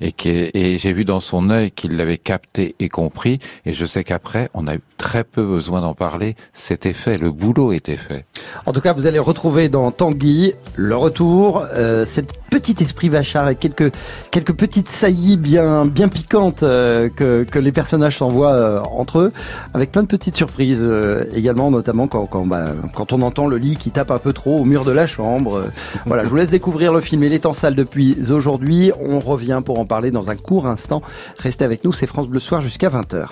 et, 0.01 0.13
et 0.25 0.77
j'ai 0.77 0.93
vu 0.93 1.05
dans 1.05 1.19
son 1.19 1.49
œil 1.49 1.71
qu'il 1.71 1.97
l'avait 1.97 2.17
capté 2.17 2.75
et 2.79 2.89
compris, 2.89 3.39
et 3.65 3.73
je 3.73 3.85
sais 3.85 4.03
qu'après, 4.03 4.49
on 4.53 4.67
a 4.67 4.75
eu 4.75 4.81
très 4.97 5.23
peu 5.23 5.43
besoin 5.43 5.81
d'en 5.81 5.93
parler, 5.93 6.35
c'était 6.53 6.93
fait, 6.93 7.17
le 7.17 7.31
boulot 7.31 7.73
était 7.73 7.97
fait. 7.97 8.25
En 8.65 8.71
tout 8.71 8.81
cas, 8.81 8.93
vous 8.93 9.07
allez 9.07 9.19
retrouver 9.19 9.69
dans 9.69 9.91
Tanguy 9.91 10.53
le 10.75 10.95
retour, 10.95 11.65
euh, 11.73 12.05
cet 12.05 12.33
petit 12.49 12.81
esprit 12.81 13.09
vachard 13.09 13.45
avec 13.45 13.59
quelques 13.59 13.91
quelques 14.31 14.53
petites 14.53 14.87
saillies 14.87 15.35
bien 15.35 15.85
bien 15.85 16.07
piquantes 16.07 16.63
euh, 16.63 17.09
que 17.09 17.43
que 17.43 17.59
les 17.59 17.73
personnages 17.73 18.17
s'envoient 18.17 18.53
euh, 18.53 18.79
entre 18.81 19.19
eux, 19.19 19.33
avec 19.73 19.91
plein 19.91 20.03
de 20.03 20.07
petites 20.07 20.37
surprises 20.37 20.83
euh, 20.83 21.24
également, 21.33 21.71
notamment 21.71 22.07
quand 22.07 22.25
quand 22.25 22.45
bah, 22.45 22.67
quand 22.93 23.13
on 23.13 23.21
entend 23.21 23.47
le 23.47 23.57
lit 23.57 23.75
qui 23.77 23.91
tape 23.91 24.11
un 24.11 24.17
peu 24.17 24.33
trop 24.33 24.59
au 24.59 24.65
mur 24.65 24.83
de 24.85 24.91
la 24.91 25.07
chambre. 25.07 25.55
Euh, 25.55 25.71
voilà, 26.05 26.23
je 26.23 26.29
vous 26.29 26.35
laisse 26.35 26.51
découvrir 26.51 26.93
le 26.93 27.01
film. 27.01 27.23
Il 27.23 27.33
est 27.33 27.45
en 27.45 27.53
salle 27.53 27.75
depuis 27.75 28.17
aujourd'hui. 28.31 28.91
On 28.99 29.19
revient 29.19 29.61
pour 29.65 29.79
en 29.79 29.85
parler 29.85 30.11
dans 30.11 30.29
un 30.29 30.35
court 30.35 30.67
instant. 30.67 31.01
Restez 31.39 31.65
avec 31.65 31.83
nous, 31.83 31.93
c'est 31.93 32.07
France 32.07 32.27
Bleu 32.27 32.39
Soir 32.39 32.61
jusqu'à 32.61 32.89
20h. 32.89 33.27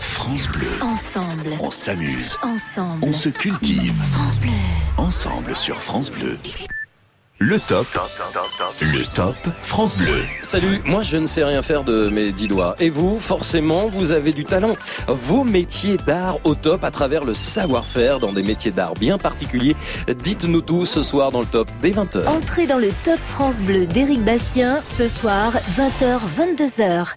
France 0.00 0.48
Bleu, 0.48 0.66
Ensemble. 0.80 1.50
on 1.60 1.70
s'amuse, 1.70 2.38
Ensemble. 2.42 3.04
on 3.04 3.12
se 3.12 3.28
cultive. 3.28 3.92
France 4.12 4.40
Bleu. 4.40 4.50
Ensemble 4.96 5.54
sur 5.54 5.76
France 5.76 6.10
Bleu. 6.10 6.38
Le 7.46 7.60
top. 7.60 7.86
Le 8.80 9.14
top 9.14 9.36
France 9.54 9.98
Bleu. 9.98 10.22
Salut, 10.40 10.80
moi 10.86 11.02
je 11.02 11.18
ne 11.18 11.26
sais 11.26 11.44
rien 11.44 11.60
faire 11.60 11.84
de 11.84 12.08
mes 12.08 12.32
dix 12.32 12.48
doigts. 12.48 12.74
Et 12.80 12.88
vous, 12.88 13.18
forcément, 13.18 13.84
vous 13.84 14.12
avez 14.12 14.32
du 14.32 14.46
talent. 14.46 14.76
Vos 15.08 15.44
métiers 15.44 15.98
d'art 15.98 16.38
au 16.44 16.54
top 16.54 16.84
à 16.84 16.90
travers 16.90 17.22
le 17.22 17.34
savoir-faire 17.34 18.18
dans 18.18 18.32
des 18.32 18.42
métiers 18.42 18.70
d'art 18.70 18.94
bien 18.94 19.18
particuliers. 19.18 19.76
Dites-nous 20.08 20.62
tout 20.62 20.86
ce 20.86 21.02
soir 21.02 21.32
dans 21.32 21.40
le 21.40 21.46
top 21.46 21.68
dès 21.82 21.90
20h. 21.90 22.26
Entrez 22.26 22.66
dans 22.66 22.78
le 22.78 22.88
Top 23.04 23.20
France 23.20 23.60
Bleu 23.60 23.84
d'Éric 23.84 24.24
Bastien, 24.24 24.80
ce 24.96 25.06
soir, 25.06 25.52
20h, 25.76 26.20
22h. 26.38 27.08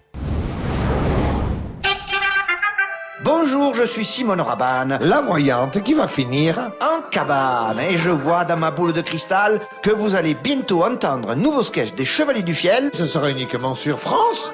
Bonjour, 3.24 3.74
je 3.74 3.82
suis 3.82 4.04
Simone 4.04 4.40
Rabanne, 4.40 4.98
la 5.00 5.20
voyante 5.20 5.82
qui 5.82 5.92
va 5.92 6.06
finir 6.06 6.70
en 6.80 7.02
cabane. 7.10 7.80
Et 7.80 7.98
je 7.98 8.10
vois 8.10 8.44
dans 8.44 8.56
ma 8.56 8.70
boule 8.70 8.92
de 8.92 9.00
cristal 9.00 9.60
que 9.82 9.90
vous 9.90 10.14
allez 10.14 10.34
bientôt 10.34 10.84
entendre 10.84 11.30
un 11.30 11.34
nouveau 11.34 11.64
sketch 11.64 11.94
des 11.94 12.04
Chevaliers 12.04 12.44
du 12.44 12.54
Fiel. 12.54 12.90
Ce 12.92 13.06
sera 13.06 13.30
uniquement 13.30 13.74
sur 13.74 13.98
France. 13.98 14.52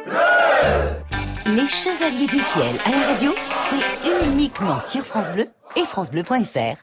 Les 1.44 1.66
Chevaliers 1.66 2.26
du 2.26 2.40
Fiel 2.40 2.76
à 2.86 2.90
la 2.90 3.06
radio, 3.12 3.34
c'est 3.54 4.26
uniquement 4.26 4.78
sur 4.80 5.02
France 5.02 5.30
Bleu 5.30 5.46
et 5.76 5.84
francebleu.fr. 5.84 6.78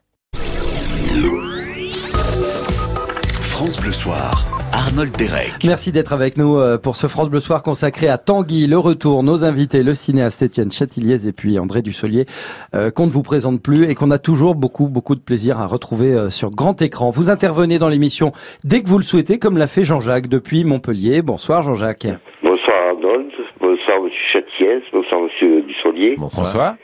France 3.42 3.80
Bleu 3.80 3.92
Soir. 3.92 4.61
Arnold 4.74 5.12
Derek. 5.18 5.66
Merci 5.66 5.92
d'être 5.92 6.14
avec 6.14 6.38
nous 6.38 6.58
euh, 6.58 6.78
pour 6.78 6.96
ce 6.96 7.08
France 7.08 7.30
Bleu 7.30 7.40
Soir 7.40 7.62
consacré 7.62 8.08
à 8.08 8.18
Tanguy, 8.18 8.68
le 8.68 8.78
retour, 8.78 9.22
nos 9.22 9.44
invités, 9.44 9.84
le 9.84 9.96
cinéaste 9.96 10.42
Étienne 10.42 10.72
Chatiliez 10.72 11.28
et 11.28 11.34
puis 11.34 11.60
André 11.60 11.82
Dussolier, 11.82 12.26
euh, 12.74 12.90
qu'on 12.90 13.06
ne 13.06 13.12
vous 13.12 13.22
présente 13.22 13.62
plus 13.62 13.90
et 13.90 13.96
qu'on 13.96 14.12
a 14.12 14.18
toujours 14.18 14.56
beaucoup, 14.56 14.88
beaucoup 14.88 15.16
de 15.16 15.20
plaisir 15.20 15.60
à 15.60 15.68
retrouver 15.68 16.14
euh, 16.14 16.30
sur 16.30 16.52
grand 16.52 16.82
écran. 16.82 17.10
Vous 17.10 17.30
intervenez 17.30 17.80
dans 17.80 17.90
l'émission 17.90 18.32
dès 18.64 18.82
que 18.82 18.88
vous 18.88 18.98
le 18.98 19.04
souhaitez, 19.04 19.40
comme 19.40 19.58
l'a 19.58 19.68
fait 19.68 19.84
Jean-Jacques 19.84 20.28
depuis 20.28 20.64
Montpellier. 20.64 21.22
Bonsoir 21.22 21.64
Jean-Jacques. 21.64 22.08
Bonsoir 22.42 22.78
Arnold, 22.90 23.32
bonsoir 23.60 24.02
Monsieur 24.02 24.26
Chatiès, 24.32 24.84
bonsoir 24.94 25.22
Monsieur 25.22 25.62
Dussolier. 25.64 26.16
Bonsoir. 26.18 26.76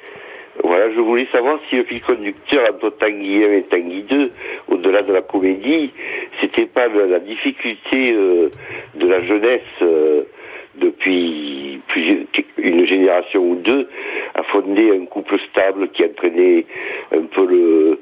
Voilà, 0.78 0.94
je 0.94 1.00
voulais 1.00 1.28
savoir 1.32 1.60
si 1.70 1.78
le 1.78 1.86
fil 1.86 2.02
conducteur 2.02 2.70
entre 2.72 2.92
Tanguy 2.92 3.44
1 3.44 3.52
et 3.52 3.64
Tanguy 3.64 4.04
2, 4.04 4.32
au-delà 4.68 5.02
de 5.02 5.12
la 5.12 5.24
comédie, 5.24 5.92
c'était 6.40 6.68
pas 6.68 6.88
la 6.88 7.18
difficulté 7.18 8.14
euh, 8.14 8.50
de 8.94 9.08
la 9.08 9.24
jeunesse 9.24 9.62
euh, 9.82 10.22
depuis 10.76 11.82
une 12.60 12.86
génération 12.86 13.42
ou 13.42 13.56
deux 13.56 13.90
à 14.36 14.44
fonder 14.44 14.92
un 14.96 15.06
couple 15.06 15.40
stable 15.50 15.90
qui 15.90 16.06
entraînait 16.06 16.68
un 17.12 17.24
peu 17.24 17.48
le, 17.48 18.00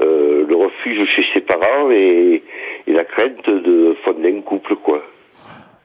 euh, 0.00 0.46
refuge 0.48 1.04
chez 1.16 1.24
ses 1.34 1.40
parents 1.40 1.90
et, 1.90 2.40
et 2.86 2.92
la 2.92 3.04
crainte 3.04 3.50
de 3.50 3.96
fonder 4.04 4.32
un 4.32 4.42
couple, 4.42 4.76
quoi. 4.76 5.02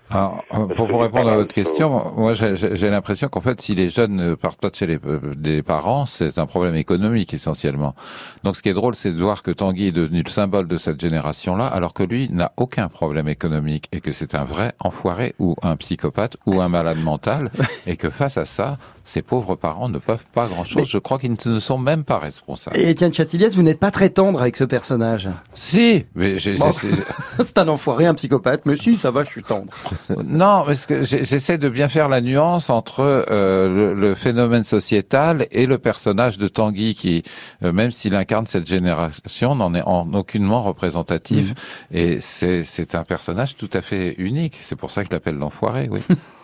Alors, 0.10 0.46
euh, 0.54 0.68
pour, 0.68 0.88
pour 0.88 1.02
répondre 1.02 1.30
à 1.30 1.36
votre 1.36 1.54
question, 1.54 2.14
moi 2.16 2.34
j'ai- 2.34 2.56
j'ai 2.56 2.78
j'ai 2.78 2.90
l'impression 2.90 3.28
qu'en 3.28 3.42
fait, 3.42 3.60
si 3.60 3.76
les 3.76 3.90
jeunes 3.90 4.16
ne 4.16 4.36
partent 4.36 4.60
pas 4.62 4.70
de 4.70 4.76
chez 4.76 4.88
les 4.88 4.98
euh, 5.06 5.20
des 5.36 5.62
parents, 5.64 6.06
c'est 6.06 6.38
un 6.38 6.46
problème 6.46 6.76
économique 6.76 7.34
essentiellement. 7.34 7.94
Donc, 8.44 8.56
ce 8.56 8.62
qui 8.62 8.70
est 8.70 8.74
drôle, 8.74 8.96
c'est 8.96 9.12
de 9.12 9.22
voir 9.22 9.44
que 9.44 9.52
Tanguy 9.52 9.88
est 9.88 9.92
devenu 9.92 10.24
le 10.24 10.30
symbole 10.30 10.68
de 10.70 10.78
cette 10.78 11.02
génération-là, 11.02 11.68
alors 11.68 11.94
que 11.94 12.04
lui 12.04 12.30
n'a 12.32 12.54
aucun 12.56 12.88
problème 12.88 13.28
économique 13.28 13.90
et 13.92 14.00
que 14.00 14.12
c'est 14.12 14.34
un 14.34 14.46
vrai 14.46 14.72
enfoiré 14.80 15.36
ou 15.40 15.56
un 15.62 15.76
psychopathe 15.76 16.38
ou 16.46 16.62
un 16.62 16.70
malade 16.70 17.00
mental, 17.04 17.52
et 17.86 17.98
que 17.98 18.10
face 18.10 18.38
à 18.38 18.46
ça, 18.46 18.78
ces 19.08 19.22
pauvres 19.22 19.56
parents 19.56 19.88
ne 19.88 20.00
peuvent 20.00 20.26
pas 20.34 20.48
grand-chose. 20.48 20.86
Je 20.90 20.98
crois 20.98 21.18
qu'ils 21.18 21.34
ne 21.46 21.60
sont 21.60 21.78
même 21.78 22.04
pas 22.04 22.20
responsables. 22.20 22.78
Et 22.78 22.90
Étienne 22.90 23.14
Chatiliez, 23.14 23.48
vous 23.56 23.62
n'êtes 23.62 23.80
pas 23.80 23.90
très 23.90 24.10
tendre 24.10 24.42
avec 24.42 24.58
ce 24.58 24.66
personnage. 24.66 25.30
Si, 25.54 26.06
mais 26.14 26.36
Bon. 26.60 26.72
c'est 27.44 27.58
un 27.58 27.68
enfoiré, 27.70 28.06
un 28.06 28.14
psychopathe, 28.16 28.66
mais 28.66 28.76
si, 28.76 28.98
ça 28.98 29.10
va, 29.10 29.24
je 29.24 29.30
suis 29.30 29.44
tendre. 29.44 29.72
Non, 30.26 30.64
parce 30.66 30.86
que 30.86 31.04
j'essaie 31.04 31.58
de 31.58 31.70
bien 31.70 31.88
faire 31.88 32.10
la 32.10 32.20
nuance 32.20 32.70
entre 32.70 33.26
euh, 33.32 33.70
le, 33.70 33.94
le 33.94 34.14
phénomène 34.14 34.66
sociétal 34.66 35.48
et 35.52 35.66
le 35.66 35.78
personnage 35.78 36.38
de 36.38 36.50
Tanguy 36.50 36.94
qui, 36.94 37.24
euh, 37.64 37.72
même 37.72 37.92
s'il 37.92 38.14
incarne 38.14 38.46
cette 38.46 38.68
génération, 38.68 39.56
n'en 39.56 39.74
est 39.74 39.84
en 39.86 40.14
aucunement 40.14 40.62
représentatif. 40.62 41.54
Et 41.92 42.20
c'est 42.20 42.64
c'est 42.64 42.94
un 42.96 43.04
personnage 43.04 43.56
tout 43.56 43.70
à 43.74 43.82
fait 43.82 44.16
unique. 44.18 44.58
C'est 44.64 44.76
pour 44.76 44.92
ça 44.92 45.04
que 45.04 45.10
je 45.10 45.16
l'appelle 45.16 45.38
l'enfoiré, 45.38 45.88
oui. 45.90 46.02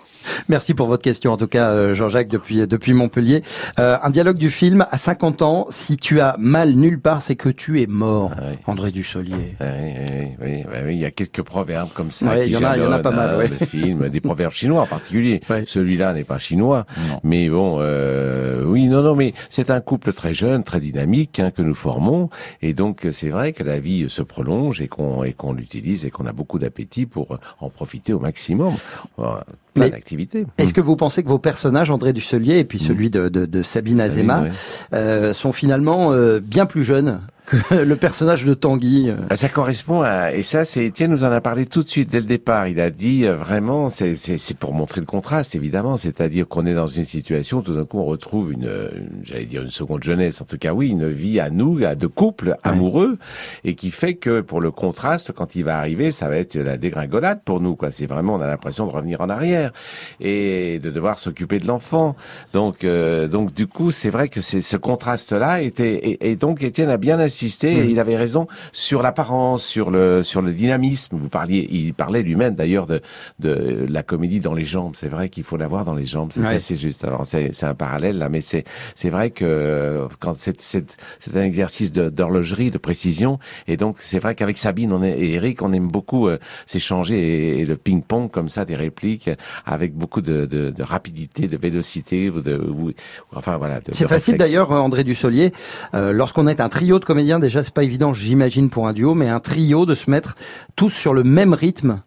Merci 0.49 0.73
pour 0.73 0.87
votre 0.87 1.03
question, 1.03 1.31
en 1.33 1.37
tout 1.37 1.47
cas, 1.47 1.69
euh, 1.71 1.93
Jean-Jacques, 1.93 2.29
depuis, 2.29 2.65
depuis 2.67 2.93
Montpellier. 2.93 3.43
Euh, 3.79 3.97
un 4.01 4.09
dialogue 4.09 4.37
du 4.37 4.49
film, 4.49 4.85
à 4.91 4.97
50 4.97 5.41
ans, 5.41 5.67
si 5.69 5.97
tu 5.97 6.19
as 6.19 6.35
mal 6.39 6.73
nulle 6.73 6.99
part, 6.99 7.21
c'est 7.21 7.35
que 7.35 7.49
tu 7.49 7.81
es 7.81 7.87
mort, 7.87 8.31
André 8.67 8.91
Dussolier. 8.91 9.55
Oui, 9.59 9.67
oui, 9.67 10.27
oui, 10.41 10.63
oui, 10.71 10.79
oui, 10.85 10.95
il 10.95 10.99
y 10.99 11.05
a 11.05 11.11
quelques 11.11 11.41
proverbes 11.41 11.89
comme 11.93 12.11
ça 12.11 12.43
il 12.45 12.51
y 12.51 12.57
en 12.57 12.63
a- 12.63 12.77
il 12.77 12.83
y 12.83 12.85
en 12.85 12.91
a 12.91 12.99
pas 12.99 13.11
mal, 13.11 13.35
hein, 13.35 13.37
ouais. 13.37 13.47
le 13.47 13.65
film, 13.65 14.09
des 14.09 14.21
proverbes 14.21 14.53
chinois 14.53 14.81
en 14.81 14.87
particulier. 14.87 15.41
Celui-là 15.67 16.13
n'est 16.13 16.23
pas 16.23 16.37
chinois, 16.39 16.85
mais 17.23 17.49
bon, 17.49 17.77
euh, 17.79 18.63
oui, 18.65 18.87
non, 18.87 19.01
non, 19.01 19.15
mais 19.15 19.33
c'est 19.49 19.69
un 19.69 19.81
couple 19.81 20.13
très 20.13 20.33
jeune, 20.33 20.63
très 20.63 20.79
dynamique 20.79 21.39
hein, 21.39 21.51
que 21.51 21.61
nous 21.61 21.75
formons, 21.75 22.29
et 22.61 22.73
donc 22.73 23.07
c'est 23.11 23.29
vrai 23.29 23.53
que 23.53 23.63
la 23.63 23.79
vie 23.79 24.05
se 24.09 24.21
prolonge 24.21 24.81
et 24.81 24.87
qu'on 24.87 25.23
et 25.23 25.33
qu'on 25.33 25.53
l'utilise 25.53 26.05
et 26.05 26.09
qu'on 26.11 26.25
a 26.25 26.31
beaucoup 26.33 26.59
d'appétit 26.59 27.05
pour 27.05 27.39
en 27.59 27.69
profiter 27.69 28.13
au 28.13 28.19
maximum. 28.19 28.73
Voilà, 29.17 29.45
plein 29.73 29.85
Mais 29.85 29.91
d'activités. 29.91 30.45
Est-ce 30.57 30.73
que 30.73 30.81
vous 30.81 30.95
pensez 30.95 31.23
que 31.23 31.27
vos 31.27 31.39
personnages, 31.39 31.91
André 31.91 32.13
Dussolier 32.13 32.59
et 32.59 32.63
puis 32.63 32.79
celui 32.79 33.09
de, 33.09 33.29
de, 33.29 33.45
de 33.45 33.63
Sabine 33.63 33.99
Azema, 33.99 34.41
ouais. 34.43 34.51
euh, 34.93 35.33
sont 35.33 35.51
finalement 35.51 36.13
euh, 36.13 36.39
bien 36.39 36.65
plus 36.65 36.83
jeunes 36.83 37.21
que 37.45 37.75
le 37.83 37.95
personnage 37.95 38.45
de 38.45 38.53
Tanguy. 38.53 39.09
euh. 39.09 39.15
Ah, 39.29 39.37
Ça 39.37 39.49
correspond 39.49 40.01
à, 40.01 40.33
et 40.33 40.43
ça, 40.43 40.65
c'est 40.65 40.85
Étienne 40.85 41.11
nous 41.11 41.23
en 41.23 41.31
a 41.31 41.41
parlé 41.41 41.65
tout 41.65 41.83
de 41.83 41.89
suite 41.89 42.09
dès 42.09 42.19
le 42.19 42.25
départ. 42.25 42.67
Il 42.67 42.79
a 42.79 42.89
dit 42.89 43.25
euh, 43.25 43.35
vraiment, 43.35 43.89
c'est 43.89 44.15
pour 44.59 44.73
montrer 44.73 45.01
le 45.01 45.05
contraste, 45.07 45.55
évidemment. 45.55 45.97
C'est-à-dire 45.97 46.47
qu'on 46.47 46.65
est 46.65 46.73
dans 46.73 46.87
une 46.87 47.03
situation, 47.03 47.61
tout 47.61 47.73
d'un 47.75 47.85
coup, 47.85 47.99
on 47.99 48.05
retrouve 48.05 48.51
une, 48.53 48.63
une- 48.63 49.09
j'allais 49.23 49.45
dire 49.45 49.61
une 49.61 49.69
seconde 49.69 50.03
jeunesse, 50.03 50.41
en 50.41 50.45
tout 50.45 50.57
cas 50.57 50.73
oui, 50.73 50.89
une 50.89 51.07
vie 51.09 51.39
à 51.39 51.49
nous, 51.49 51.83
à 51.85 51.95
de 51.95 52.07
couples 52.07 52.55
amoureux, 52.63 53.17
et 53.63 53.75
qui 53.75 53.91
fait 53.91 54.13
que 54.15 54.41
pour 54.41 54.61
le 54.61 54.71
contraste, 54.71 55.31
quand 55.31 55.55
il 55.55 55.63
va 55.63 55.77
arriver, 55.77 56.11
ça 56.11 56.29
va 56.29 56.37
être 56.37 56.55
la 56.55 56.77
dégringolade 56.77 57.41
pour 57.43 57.59
nous. 57.59 57.75
quoi. 57.75 57.91
C'est 57.91 58.05
vraiment, 58.07 58.35
on 58.35 58.41
a 58.41 58.47
l'impression 58.47 58.85
de 58.87 58.91
revenir 58.91 59.21
en 59.21 59.29
arrière 59.29 59.71
et 60.19 60.79
de 60.79 60.89
devoir 60.89 61.19
s'occuper 61.19 61.59
de 61.59 61.67
l'enfant. 61.67 62.15
Donc, 62.53 62.83
euh, 62.83 63.27
donc 63.27 63.53
du 63.53 63.67
coup, 63.67 63.91
c'est 63.91 64.09
vrai 64.09 64.29
que 64.29 64.41
c'est 64.41 64.61
ce 64.61 64.77
contraste-là 64.77 65.61
était 65.61 65.93
et, 65.93 66.31
et 66.31 66.35
donc 66.35 66.63
Étienne 66.63 66.89
a 66.89 66.97
bien 66.97 67.19
insisté 67.33 67.73
et 67.79 67.85
il 67.89 67.99
avait 67.99 68.15
raison 68.15 68.45
sur 68.71 69.01
l'apparence, 69.01 69.65
sur 69.65 69.89
le 69.91 70.21
sur 70.23 70.41
le 70.41 70.53
dynamisme. 70.53 71.17
Vous 71.17 71.29
parliez, 71.29 71.67
il 71.71 71.93
parlait 71.93 72.21
lui-même 72.21 72.53
d'ailleurs 72.55 72.85
de 72.85 73.01
de 73.39 73.85
la 73.89 74.03
comédie 74.03 74.39
dans 74.39 74.53
les 74.53 74.65
jambes. 74.65 74.93
C'est 74.95 75.09
vrai 75.09 75.29
qu'il 75.29 75.43
faut 75.43 75.57
l'avoir 75.57 75.83
dans 75.83 75.95
les 75.95 76.05
jambes. 76.05 76.29
C'est 76.31 76.41
Ouais. 76.41 76.55
assez 76.55 76.77
juste. 76.77 77.03
Alors 77.05 77.25
c'est 77.25 77.53
c'est 77.53 77.65
un 77.65 77.73
parallèle 77.73 78.17
là, 78.19 78.29
mais 78.29 78.41
c'est 78.41 78.63
c'est 78.95 79.09
vrai 79.09 79.31
que 79.31 79.45
euh, 79.45 80.07
quand 80.19 80.35
c'est 80.37 80.61
c'est 80.61 80.95
c'est 81.19 81.35
un 81.35 81.43
exercice 81.43 81.91
d'horlogerie, 81.91 82.69
de 82.71 82.77
précision, 82.77 83.39
et 83.67 83.77
donc 83.77 83.95
c'est 83.99 84.19
vrai 84.19 84.35
qu'avec 84.35 84.57
Sabine 84.57 84.93
on 84.93 85.01
est, 85.03 85.17
et 85.19 85.33
Eric, 85.33 85.61
on 85.63 85.73
aime 85.73 85.87
beaucoup 85.87 86.27
euh, 86.27 86.37
s'échanger 86.67 87.17
et, 87.17 87.61
et 87.61 87.65
le 87.65 87.77
ping-pong 87.77 88.29
comme 88.29 88.49
ça, 88.49 88.65
des 88.65 88.75
répliques 88.75 89.29
avec 89.65 89.93
beaucoup 89.95 90.21
de, 90.21 90.45
de, 90.45 90.69
de 90.69 90.83
rapidité, 90.83 91.47
de 91.47 91.57
vélocité, 91.57 92.29
ou 92.29 92.41
de 92.41 92.55
ou- 92.57 92.91
enfin 93.33 93.57
voilà. 93.57 93.79
C'est 93.91 94.07
facile 94.07 94.37
d'ailleurs, 94.37 94.71
André 94.71 95.03
Dussolier. 95.03 95.51
Euh, 95.95 96.11
Lorsqu'on 96.13 96.47
est 96.47 96.59
un 96.61 96.69
trio 96.69 96.99
de 96.99 97.05
comédiens, 97.05 97.22
déjà 97.39 97.63
c'est 97.63 97.73
pas 97.73 97.83
évident, 97.83 98.13
j'imagine 98.13 98.69
pour 98.69 98.87
un 98.87 98.93
duo, 98.93 99.13
mais 99.13 99.29
un 99.29 99.39
trio 99.39 99.85
de 99.85 99.95
se 99.95 100.09
mettre 100.09 100.35
tous 100.75 100.89
sur 100.89 101.13
le 101.13 101.23
même 101.23 101.53
rythme. 101.53 102.01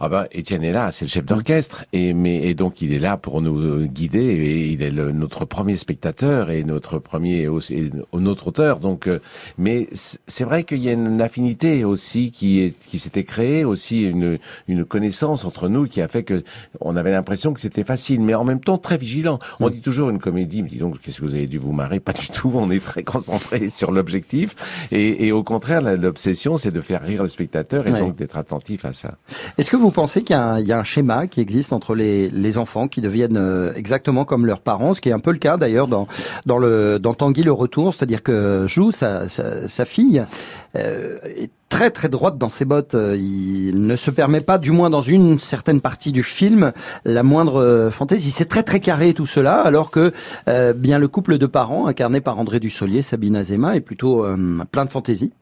Ah 0.00 0.08
ben, 0.08 0.26
Étienne 0.32 0.64
est 0.64 0.72
là, 0.72 0.90
c'est 0.92 1.04
le 1.04 1.10
chef 1.10 1.24
d'orchestre, 1.24 1.84
et 1.92 2.12
mais 2.12 2.42
et 2.48 2.54
donc 2.54 2.82
il 2.82 2.92
est 2.92 2.98
là 2.98 3.16
pour 3.16 3.40
nous 3.40 3.86
guider, 3.86 4.18
et 4.20 4.68
il 4.68 4.82
est 4.82 4.90
le, 4.90 5.12
notre 5.12 5.44
premier 5.44 5.76
spectateur 5.76 6.50
et 6.50 6.64
notre 6.64 6.98
premier 6.98 7.48
aussi, 7.48 7.74
et 7.74 7.90
notre 8.12 8.48
auteur. 8.48 8.80
Donc, 8.80 9.06
euh, 9.06 9.20
mais 9.58 9.88
c'est 9.92 10.44
vrai 10.44 10.64
qu'il 10.64 10.78
y 10.78 10.88
a 10.88 10.92
une 10.92 11.20
affinité 11.20 11.84
aussi 11.84 12.30
qui 12.30 12.60
est 12.60 12.76
qui 12.78 12.98
s'était 12.98 13.24
créée, 13.24 13.64
aussi 13.64 14.02
une 14.02 14.38
une 14.68 14.84
connaissance 14.84 15.44
entre 15.44 15.68
nous 15.68 15.86
qui 15.86 16.00
a 16.00 16.08
fait 16.08 16.22
que 16.24 16.42
on 16.80 16.96
avait 16.96 17.10
l'impression 17.10 17.52
que 17.52 17.60
c'était 17.60 17.84
facile, 17.84 18.20
mais 18.20 18.34
en 18.34 18.44
même 18.44 18.60
temps 18.60 18.78
très 18.78 18.96
vigilant. 18.96 19.38
On 19.60 19.68
dit 19.70 19.80
toujours 19.80 20.10
une 20.10 20.18
comédie, 20.18 20.62
mais 20.62 20.68
dis 20.68 20.78
donc 20.78 21.00
qu'est-ce 21.00 21.20
que 21.20 21.24
vous 21.26 21.34
avez 21.34 21.46
dû 21.46 21.58
vous 21.58 21.72
marrer? 21.72 22.00
Pas 22.00 22.12
du 22.12 22.28
tout. 22.28 22.50
On 22.54 22.70
est 22.70 22.82
très 22.84 23.02
concentré 23.02 23.68
sur 23.70 23.90
l'objectif, 23.92 24.54
et, 24.92 25.26
et 25.26 25.32
au 25.32 25.42
contraire, 25.42 25.80
l'obsession 25.82 26.56
c'est 26.56 26.72
de 26.72 26.80
faire 26.80 27.02
rire 27.02 27.22
le 27.22 27.28
spectateur 27.28 27.86
et 27.86 27.92
Ouais. 27.94 28.00
donc 28.00 28.16
d'être 28.16 28.36
attentif 28.36 28.84
à 28.84 28.92
ça. 28.92 29.16
Est-ce 29.56 29.70
que 29.70 29.76
vous 29.76 29.92
pensez 29.92 30.22
qu'il 30.24 30.34
y, 30.34 30.38
a 30.38 30.42
un- 30.44 30.58
il 30.60 30.66
y 30.66 30.72
a 30.72 30.78
un 30.78 30.82
schéma 30.84 31.28
qui 31.28 31.40
existe 31.40 31.72
entre 31.72 31.94
les, 31.94 32.28
les 32.28 32.58
enfants 32.58 32.88
qui 32.88 33.00
deviennent 33.00 33.36
euh, 33.36 33.72
exactement 33.76 34.24
comme 34.24 34.46
leurs 34.46 34.60
parents, 34.60 34.94
ce 34.94 35.00
qui 35.00 35.10
est 35.10 35.12
un 35.12 35.20
peu 35.20 35.30
le 35.30 35.38
cas 35.38 35.56
d'ailleurs 35.56 35.86
dans, 35.86 36.08
dans, 36.44 36.58
le, 36.58 36.98
dans 36.98 37.14
Tanguy 37.14 37.42
le 37.44 37.52
retour, 37.52 37.94
c'est-à-dire 37.94 38.24
que 38.24 38.66
Jou, 38.66 38.90
sa, 38.90 39.28
sa, 39.28 39.68
sa 39.68 39.84
fille, 39.84 40.24
euh, 40.74 41.18
est 41.36 41.50
très 41.68 41.90
très 41.90 42.08
droite 42.08 42.36
dans 42.36 42.48
ses 42.48 42.64
bottes. 42.64 42.96
Euh, 42.96 43.16
Il 43.16 43.86
ne 43.86 43.94
se 43.94 44.10
permet 44.10 44.40
pas, 44.40 44.58
du 44.58 44.72
moins 44.72 44.90
dans 44.90 45.00
une 45.00 45.38
certaine 45.38 45.80
partie 45.80 46.10
du 46.10 46.24
film, 46.24 46.72
la 47.04 47.22
moindre 47.22 47.60
euh, 47.62 47.90
fantaisie. 47.90 48.32
C'est 48.32 48.46
très 48.46 48.64
très 48.64 48.80
carré 48.80 49.14
tout 49.14 49.26
cela, 49.26 49.60
alors 49.60 49.92
que 49.92 50.12
euh, 50.48 50.72
bien 50.72 50.98
le 50.98 51.06
couple 51.06 51.38
de 51.38 51.46
parents, 51.46 51.86
incarné 51.86 52.20
par 52.20 52.40
André 52.40 52.58
Dussolier, 52.58 53.02
Sabine 53.02 53.36
Azema, 53.36 53.76
est 53.76 53.80
plutôt 53.80 54.24
euh, 54.24 54.36
plein 54.72 54.84
de 54.84 54.90
fantaisie. 54.90 55.32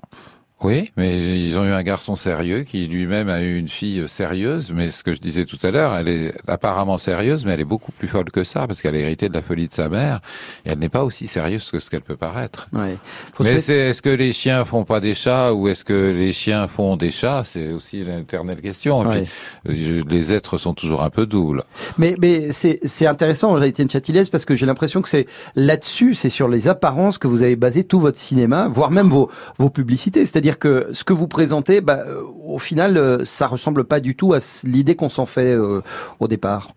Oui, 0.64 0.92
mais 0.96 1.18
ils 1.18 1.58
ont 1.58 1.64
eu 1.64 1.72
un 1.72 1.82
garçon 1.82 2.16
sérieux 2.16 2.62
qui 2.62 2.86
lui-même 2.86 3.28
a 3.28 3.40
eu 3.40 3.58
une 3.58 3.68
fille 3.68 4.04
sérieuse, 4.08 4.72
mais 4.72 4.90
ce 4.90 5.02
que 5.02 5.14
je 5.14 5.20
disais 5.20 5.44
tout 5.44 5.58
à 5.62 5.70
l'heure, 5.70 5.94
elle 5.94 6.08
est 6.08 6.34
apparemment 6.46 6.98
sérieuse, 6.98 7.44
mais 7.44 7.52
elle 7.52 7.60
est 7.60 7.64
beaucoup 7.64 7.92
plus 7.92 8.08
folle 8.08 8.30
que 8.30 8.44
ça, 8.44 8.66
parce 8.66 8.82
qu'elle 8.82 8.94
a 8.94 8.98
hérité 8.98 9.28
de 9.28 9.34
la 9.34 9.42
folie 9.42 9.68
de 9.68 9.72
sa 9.72 9.88
mère, 9.88 10.20
et 10.64 10.70
elle 10.70 10.78
n'est 10.78 10.88
pas 10.88 11.04
aussi 11.04 11.26
sérieuse 11.26 11.70
que 11.70 11.78
ce 11.78 11.90
qu'elle 11.90 12.02
peut 12.02 12.16
paraître. 12.16 12.66
Ouais. 12.72 12.96
Se 13.36 13.42
Mais 13.42 13.60
c'est 13.60 13.76
est-ce 13.76 14.02
que 14.02 14.10
les 14.10 14.32
chiens 14.32 14.64
font 14.64 14.84
pas 14.84 15.00
des 15.00 15.14
chats 15.14 15.52
ou 15.52 15.68
est-ce 15.68 15.84
que 15.84 16.12
les 16.16 16.32
chiens 16.32 16.68
font 16.68 16.96
des 16.96 17.10
chats? 17.10 17.42
C'est 17.44 17.72
aussi 17.72 18.04
l'éternelle 18.04 18.60
question. 18.60 19.10
Et 19.12 19.24
puis, 19.64 20.02
les 20.08 20.32
êtres 20.32 20.58
sont 20.58 20.74
toujours 20.74 21.02
un 21.02 21.10
peu 21.10 21.26
doubles. 21.26 21.64
Mais, 21.98 22.14
mais 22.20 22.52
c'est, 22.52 22.78
c'est 22.84 23.06
intéressant, 23.06 23.60
Étienne 23.62 23.90
Châtilès, 23.90 24.28
parce 24.28 24.44
que 24.44 24.54
j'ai 24.54 24.66
l'impression 24.66 25.02
que 25.02 25.08
c'est 25.08 25.26
là-dessus, 25.56 26.14
c'est 26.14 26.30
sur 26.30 26.48
les 26.48 26.68
apparences 26.68 27.18
que 27.18 27.26
vous 27.26 27.42
avez 27.42 27.56
basé 27.56 27.84
tout 27.84 28.00
votre 28.00 28.18
cinéma, 28.18 28.68
voire 28.68 28.90
même 28.90 29.08
vos, 29.08 29.30
vos 29.58 29.70
publicités. 29.70 30.24
C'est-à-dire 30.24 30.51
que 30.58 30.88
ce 30.92 31.04
que 31.04 31.12
vous 31.12 31.28
présentez, 31.28 31.80
bah, 31.80 32.00
euh, 32.06 32.22
au 32.44 32.58
final, 32.58 32.96
euh, 32.96 33.24
ça 33.24 33.46
ressemble 33.46 33.84
pas 33.84 34.00
du 34.00 34.16
tout 34.16 34.34
à 34.34 34.38
l'idée 34.64 34.96
qu'on 34.96 35.08
s'en 35.08 35.26
fait 35.26 35.52
euh, 35.52 35.82
au 36.20 36.28
départ. 36.28 36.74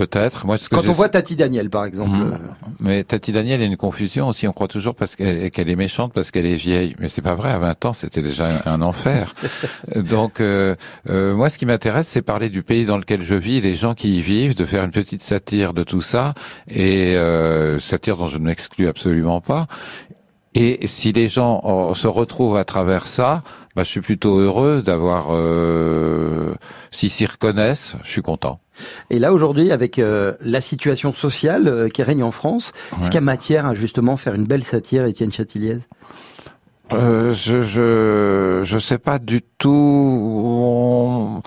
Peut-être. 0.00 0.46
Moi, 0.46 0.56
ce 0.56 0.70
que 0.70 0.76
Quand 0.76 0.88
on 0.88 0.92
voit 0.92 1.10
Tati 1.10 1.36
Daniel, 1.36 1.68
par 1.68 1.84
exemple. 1.84 2.16
Mhm. 2.16 2.38
Mais 2.80 3.04
Tati 3.04 3.32
Daniel, 3.32 3.60
a 3.60 3.64
une 3.66 3.76
confusion 3.76 4.28
aussi. 4.28 4.48
On 4.48 4.52
croit 4.54 4.66
toujours 4.66 4.94
parce 4.94 5.14
qu'elle 5.14 5.50
est 5.52 5.76
méchante 5.76 6.14
parce 6.14 6.30
qu'elle 6.30 6.46
est 6.46 6.54
vieille. 6.54 6.96
Mais 7.00 7.08
c'est 7.08 7.20
pas 7.20 7.34
vrai. 7.34 7.50
À 7.50 7.58
20 7.58 7.84
ans, 7.84 7.92
c'était 7.92 8.22
déjà 8.22 8.48
un, 8.64 8.72
un 8.72 8.82
enfer. 8.82 9.34
Donc, 9.94 10.40
euh, 10.40 10.74
euh, 11.10 11.34
moi, 11.34 11.50
ce 11.50 11.58
qui 11.58 11.66
m'intéresse, 11.66 12.08
c'est 12.08 12.22
parler 12.22 12.48
du 12.48 12.62
pays 12.62 12.86
dans 12.86 12.96
lequel 12.96 13.22
je 13.22 13.34
vis, 13.34 13.60
les 13.60 13.74
gens 13.74 13.94
qui 13.94 14.16
y 14.16 14.20
vivent, 14.22 14.54
de 14.54 14.64
faire 14.64 14.84
une 14.84 14.90
petite 14.90 15.20
satire 15.20 15.74
de 15.74 15.82
tout 15.82 16.00
ça 16.00 16.32
et 16.66 17.16
euh, 17.16 17.78
satire 17.78 18.16
dont 18.16 18.26
je 18.26 18.38
ne 18.38 18.44
m'exclus 18.44 18.88
absolument 18.88 19.42
pas. 19.42 19.66
Et 20.54 20.86
si 20.88 21.12
les 21.12 21.28
gens 21.28 21.62
euh, 21.64 21.94
se 21.94 22.08
retrouvent 22.08 22.56
à 22.56 22.64
travers 22.64 23.06
ça, 23.06 23.42
bah, 23.76 23.84
je 23.84 23.88
suis 23.88 24.00
plutôt 24.00 24.38
heureux 24.38 24.82
d'avoir. 24.82 25.28
Euh, 25.30 26.54
S'ils 26.90 27.10
s'y 27.10 27.24
reconnaissent, 27.24 27.94
je 28.02 28.10
suis 28.10 28.22
content. 28.22 28.58
Et 29.10 29.18
là, 29.20 29.32
aujourd'hui, 29.32 29.70
avec 29.70 29.98
euh, 29.98 30.32
la 30.40 30.60
situation 30.60 31.12
sociale 31.12 31.68
euh, 31.68 31.88
qui 31.88 32.02
règne 32.02 32.24
en 32.24 32.32
France, 32.32 32.72
est-ce 33.00 33.06
qu'il 33.10 33.14
y 33.14 33.18
a 33.18 33.20
matière 33.20 33.66
à 33.66 33.74
justement 33.74 34.16
faire 34.16 34.34
une 34.34 34.46
belle 34.46 34.64
satire, 34.64 35.04
Étienne 35.04 35.30
Châtilliez 35.30 35.78
Euh, 36.92 37.32
je, 37.32 37.62
je 37.62 38.62
je 38.64 38.78
sais 38.78 38.98
pas 38.98 39.20
du 39.20 39.42
tout. 39.58 39.70
Mon, 39.70 41.42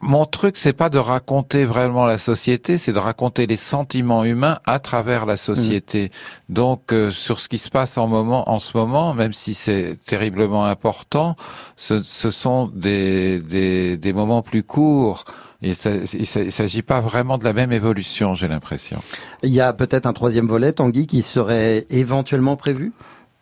mon 0.00 0.24
truc, 0.24 0.56
c'est 0.56 0.72
pas 0.72 0.88
de 0.88 0.98
raconter 0.98 1.64
vraiment 1.64 2.06
la 2.06 2.16
société, 2.16 2.78
c'est 2.78 2.92
de 2.92 2.98
raconter 2.98 3.46
les 3.46 3.56
sentiments 3.56 4.24
humains 4.24 4.58
à 4.64 4.78
travers 4.78 5.26
la 5.26 5.36
société. 5.36 6.10
Donc, 6.48 6.92
euh, 6.92 7.10
sur 7.10 7.38
ce 7.38 7.48
qui 7.48 7.58
se 7.58 7.68
passe 7.68 7.98
en 7.98 8.06
moment, 8.06 8.48
en 8.50 8.58
ce 8.58 8.76
moment, 8.76 9.12
même 9.12 9.34
si 9.34 9.52
c'est 9.52 9.98
terriblement 10.06 10.64
important, 10.64 11.36
ce, 11.76 12.02
ce 12.02 12.30
sont 12.30 12.70
des, 12.74 13.40
des 13.40 13.96
des 13.98 14.12
moments 14.12 14.42
plus 14.42 14.62
courts. 14.62 15.24
Il 15.62 15.74
il 16.14 16.26
s'agit 16.26 16.82
pas 16.82 17.00
vraiment 17.00 17.36
de 17.36 17.44
la 17.44 17.52
même 17.52 17.70
évolution, 17.70 18.34
j'ai 18.34 18.48
l'impression. 18.48 19.02
Il 19.42 19.52
y 19.52 19.60
a 19.60 19.74
peut-être 19.74 20.06
un 20.06 20.14
troisième 20.14 20.46
volet, 20.46 20.72
Tanguy, 20.72 21.06
qui 21.06 21.22
serait 21.22 21.84
éventuellement 21.90 22.56
prévu? 22.56 22.92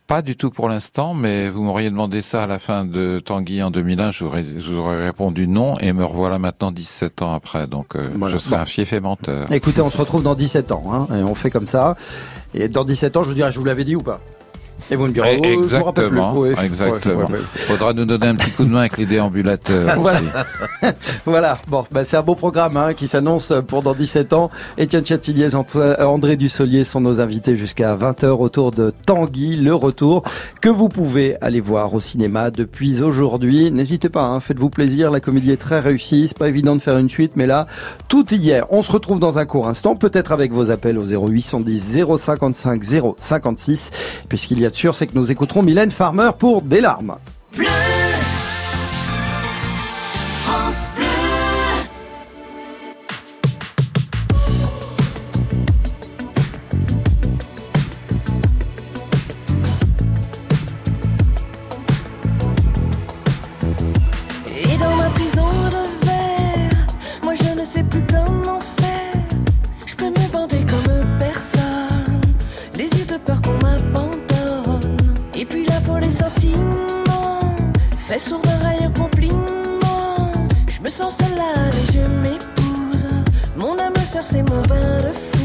Pas 0.09 0.23
du 0.23 0.37
tout 0.37 0.49
pour 0.51 0.71
l'instant, 0.71 1.12
mais 1.12 1.51
vous 1.51 1.62
m'auriez 1.62 1.90
demandé 1.90 2.23
ça 2.23 2.44
à 2.44 2.47
la 2.47 2.59
fin 2.59 2.87
de 2.87 3.21
Tanguy 3.23 3.62
en 3.62 3.71
2001, 3.71 4.11
j'aurais, 4.11 4.42
j'aurais 4.57 5.05
répondu 5.05 5.47
non, 5.47 5.75
et 5.81 5.92
me 5.92 6.03
revoilà 6.03 6.38
maintenant 6.38 6.73
17 6.73 7.21
ans 7.21 7.35
après, 7.35 7.66
donc 7.66 7.94
euh, 7.94 8.09
Voilà. 8.16 8.33
je 8.35 8.38
serai 8.38 8.57
Bon. 8.57 8.62
un 8.62 8.64
fief 8.64 8.94
et 8.94 9.01
menteur. 9.01 9.53
Écoutez, 9.53 9.83
on 9.83 9.90
se 9.90 9.99
retrouve 9.99 10.23
dans 10.23 10.35
17 10.35 10.73
ans, 10.73 10.83
hein, 10.90 11.07
et 11.14 11.23
on 11.23 11.35
fait 11.35 11.51
comme 11.51 11.66
ça. 11.66 11.94
Et 12.55 12.68
dans 12.68 12.87
17 12.87 13.18
ans, 13.18 13.23
je 13.23 13.29
vous 13.29 13.35
dirai, 13.35 13.53
je 13.53 13.59
vous 13.59 13.66
l'avais 13.66 13.85
dit 13.85 13.97
ou 13.97 14.03
pas? 14.03 14.18
Et 14.91 14.97
vous 14.97 15.07
me 15.07 15.12
direz, 15.12 15.35
Eh, 15.35 15.38
oh, 15.38 15.43
je 15.45 15.49
plus. 15.49 15.77
exactement, 15.77 16.33
Oui. 16.37 16.49
exactement. 16.62 17.14
Ouais, 17.17 17.25
ouais, 17.25 17.33
ouais. 17.33 17.38
Faudra 17.67 17.93
nous 17.93 18.05
donner 18.05 18.27
un 18.29 18.35
petit 18.35 18.51
coup 18.51 18.64
de 18.64 18.71
main 18.71 18.81
avec 18.81 18.97
les 18.99 19.07
déambulateurs 19.07 19.95
Voilà. 20.01 20.21
aussi. 20.21 20.93
Voilà, 21.25 21.59
bon, 21.69 21.85
bah, 21.91 22.05
c'est 22.05 22.17
un 22.17 22.23
beau 22.23 22.35
programme 22.35 22.77
hein, 22.77 22.95
qui 22.95 23.07
s'annonce 23.07 23.53
pour 23.67 23.83
dans 23.83 23.95
17 23.95 24.33
ans. 24.33 24.51
Étienne 24.79 25.05
Châtilliez, 25.05 25.55
Antoine- 25.55 25.97
euh, 25.99 26.05
André 26.07 26.37
Dussolier 26.37 26.85
sont 26.85 27.01
nos 27.01 27.21
invités 27.21 27.57
jusqu'à 27.57 27.95
20h 27.97 28.27
autour 28.41 28.71
de 28.71 28.93
Tanguy, 29.07 29.57
le 29.57 29.75
retour, 29.75 30.23
que 30.61 30.69
vous 30.69 30.88
pouvez 30.88 31.37
aller 31.41 31.61
voir 31.61 31.93
au 31.95 32.01
cinéma 32.01 32.51
depuis 32.51 33.03
aujourd'hui. 33.03 33.71
N'hésitez 33.71 34.09
pas, 34.09 34.23
hein, 34.23 34.41
faites-vous 34.41 34.71
plaisir, 34.71 35.11
la 35.11 35.21
comédie 35.21 35.51
est 35.51 35.57
très 35.57 35.81
réussie, 35.81 36.27
c'est 36.29 36.38
pas 36.38 36.49
évident 36.49 36.77
de 36.77 36.81
faire 36.81 36.97
une 36.99 37.11
suite, 37.11 37.33
mais 37.37 37.47
là, 37.47 37.67
tout 38.09 38.33
y 38.35 38.51
est. 38.51 38.62
On 38.71 38.83
se 38.83 38.91
retrouve 38.93 39.19
dans 39.19 39.38
un 39.38 39.45
court 39.47 39.69
instant, 39.69 39.97
peut-être 39.97 40.33
avec 40.33 40.53
vos 40.53 40.71
appels 40.71 40.99
au 40.99 41.05
0810 41.05 42.05
055 42.17 42.83
056, 43.19 43.91
puisqu'il 44.29 44.61
y 44.61 44.67
a 44.67 44.68
sûr, 44.75 44.95
c'est 44.95 45.07
que 45.07 45.15
nous 45.15 45.31
écouterons 45.31 45.63
Mylène 45.63 45.91
Farmer 45.91 46.31
pour 46.39 46.63
Des 46.63 46.81
larmes. 46.81 47.17
Et 81.37 81.93
je 81.93 82.01
m'épouse. 82.23 83.07
Mon 83.57 83.79
âme 83.79 83.97
sœur, 83.97 84.23
c'est 84.23 84.43
mon 84.43 84.62
bain 84.62 85.03
de 85.03 85.12
foule. 85.12 85.38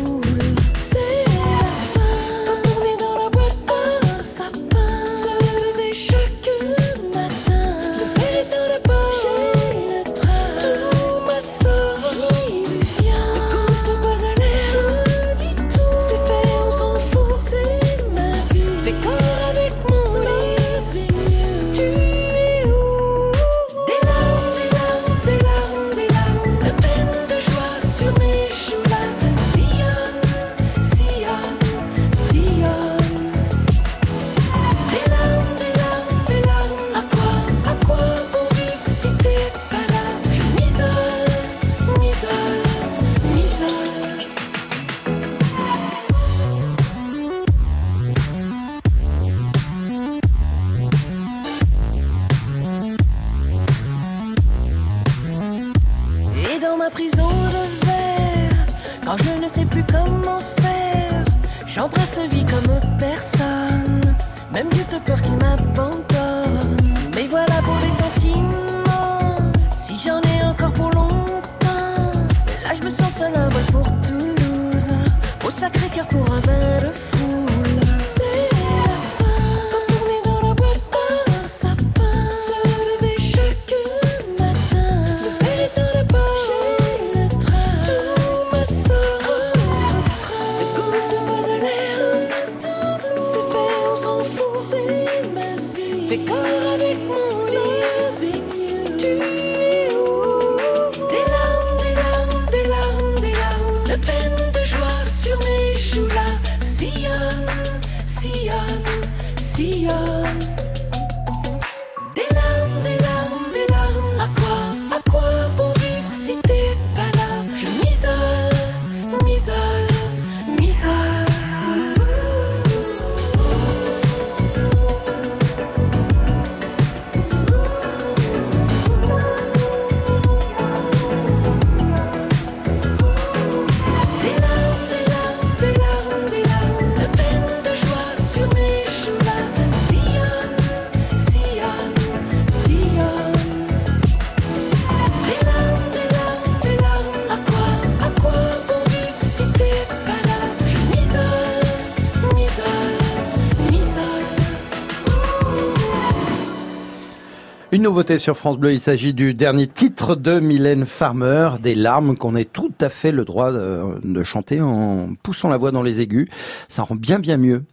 Nouveauté 157.84 158.18
sur 158.18 158.38
France 158.38 158.58
Bleu, 158.58 158.72
il 158.72 158.80
s'agit 158.80 159.14
du 159.14 159.34
dernier 159.34 159.68
titre 159.68 160.16
de 160.16 160.40
Mylène 160.40 160.86
Farmer, 160.86 161.50
des 161.62 161.76
larmes 161.76 162.16
qu'on 162.16 162.34
ait 162.34 162.46
tout 162.46 162.72
à 162.80 162.88
fait 162.88 163.12
le 163.12 163.26
droit 163.26 163.52
de, 163.52 164.00
de 164.02 164.24
chanter 164.24 164.62
en 164.62 165.10
poussant 165.22 165.50
la 165.50 165.58
voix 165.58 165.72
dans 165.72 165.84
les 165.84 166.00
aigus. 166.00 166.30
Ça 166.70 166.84
rend 166.84 166.96
bien 166.96 167.20
bien 167.20 167.36
mieux. 167.36 167.66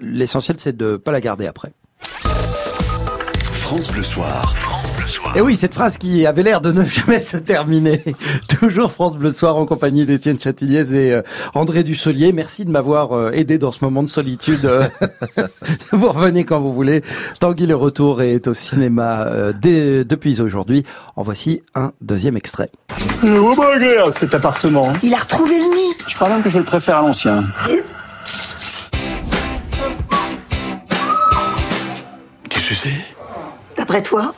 L'essentiel 0.00 0.56
c'est 0.58 0.74
de 0.74 0.96
pas 0.96 1.12
la 1.12 1.20
garder 1.20 1.46
après. 1.46 1.72
France 3.52 3.92
Bleu 3.92 4.02
Soir. 4.02 4.54
Et 5.36 5.40
oui, 5.40 5.56
cette 5.56 5.74
phrase 5.74 5.98
qui 5.98 6.26
avait 6.26 6.42
l'air 6.42 6.60
de 6.60 6.72
ne 6.72 6.82
jamais 6.84 7.20
se 7.20 7.36
terminer. 7.36 8.02
Toujours 8.48 8.90
France 8.90 9.16
Bleu 9.16 9.30
Soir 9.30 9.56
en 9.56 9.66
compagnie 9.66 10.04
d'Étienne 10.06 10.38
Chatiliez 10.40 10.94
et 10.94 11.12
euh, 11.12 11.22
André 11.54 11.84
Dussolier. 11.84 12.32
Merci 12.32 12.64
de 12.64 12.70
m'avoir 12.70 13.12
euh, 13.12 13.30
aidé 13.32 13.58
dans 13.58 13.70
ce 13.70 13.84
moment 13.84 14.02
de 14.02 14.08
solitude. 14.08 14.64
euh. 14.64 14.88
vous 15.92 16.08
revenez 16.10 16.44
quand 16.44 16.60
vous 16.60 16.72
voulez. 16.72 17.02
Tanguy 17.40 17.66
le 17.66 17.76
retour 17.76 18.22
est 18.22 18.48
au 18.48 18.54
cinéma 18.54 19.52
dès- 19.60 20.04
depuis 20.04 20.40
aujourd'hui. 20.40 20.84
En 21.14 21.22
voici 21.22 21.62
un 21.74 21.92
deuxième 22.00 22.36
extrait. 22.36 22.70
Vraiment 23.22 23.68
agréable 23.74 24.12
cet 24.14 24.34
appartement. 24.34 24.92
Il 25.02 25.14
a 25.14 25.18
retrouvé 25.18 25.52
le 25.58 25.64
nid. 25.64 25.94
Je 26.06 26.14
crois 26.16 26.28
même 26.30 26.42
que 26.42 26.50
je 26.50 26.58
le 26.58 26.64
préfère 26.64 26.98
à 26.98 27.02
l'ancien. 27.02 27.44
Qu'est-ce 32.48 32.68
que 32.70 32.74
c'est? 32.74 33.04
D'après 33.76 34.02
toi? 34.02 34.34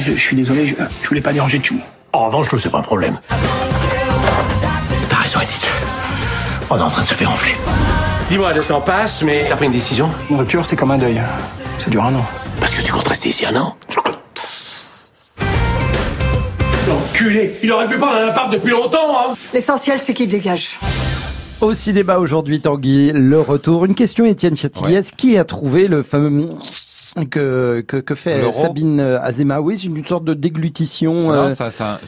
Je, 0.00 0.12
je 0.12 0.16
suis 0.18 0.36
désolé, 0.36 0.66
je, 0.66 0.74
je 1.02 1.08
voulais 1.08 1.20
pas 1.20 1.32
déranger 1.32 1.60
Chou. 1.62 1.76
En 2.12 2.26
revanche, 2.26 2.52
nous, 2.52 2.58
c'est 2.58 2.68
pas 2.70 2.78
un 2.78 2.82
problème. 2.82 3.18
T'as 5.08 5.16
raison, 5.16 5.40
Edith. 5.40 5.70
On 6.70 6.76
est 6.78 6.82
en 6.82 6.88
train 6.88 7.02
de 7.02 7.06
se 7.06 7.14
faire 7.14 7.30
enfler. 7.30 7.54
Dis-moi, 8.30 8.52
le 8.52 8.62
temps 8.62 8.80
passe, 8.80 9.22
mais 9.22 9.46
t'as 9.48 9.56
pris 9.56 9.66
une 9.66 9.72
décision? 9.72 10.10
Une 10.30 10.36
rupture, 10.36 10.66
c'est 10.66 10.76
comme 10.76 10.90
un 10.90 10.98
deuil. 10.98 11.20
Ça 11.78 11.88
dure 11.90 12.04
un 12.04 12.14
an. 12.14 12.26
Parce 12.60 12.74
que 12.74 12.82
tu 12.82 12.92
comptes 12.92 13.08
rester 13.08 13.30
ici 13.30 13.46
un 13.46 13.56
an? 13.56 13.76
Enculé 16.90 17.54
Il 17.62 17.72
aurait 17.72 17.88
pu 17.88 17.96
prendre 17.96 18.16
un 18.16 18.28
appart 18.28 18.50
depuis 18.52 18.70
longtemps, 18.70 19.16
hein 19.18 19.34
L'essentiel, 19.52 19.98
c'est 19.98 20.14
qu'il 20.14 20.28
dégage. 20.28 20.78
Au 21.60 21.72
cinéma 21.74 22.18
aujourd'hui, 22.18 22.60
Tanguy, 22.60 23.12
le 23.12 23.40
retour. 23.40 23.84
Une 23.84 23.94
question, 23.94 24.24
Étienne 24.24 24.56
Chatiliez. 24.56 25.00
Qui 25.16 25.36
a 25.38 25.44
trouvé 25.44 25.88
le 25.88 26.02
fameux 26.02 26.30
que, 27.26 27.84
que, 27.86 27.96
que 27.98 28.14
fait 28.14 28.50
Sabine 28.52 29.00
Azema 29.00 29.60
Oui, 29.60 29.76
c'est 29.78 29.86
une 29.86 30.06
sorte 30.06 30.24
de 30.24 30.34
déglutition. 30.34 31.14
Non, 31.14 31.32
euh, 31.32 31.54
ça, 31.54 31.70
ça- 31.70 32.00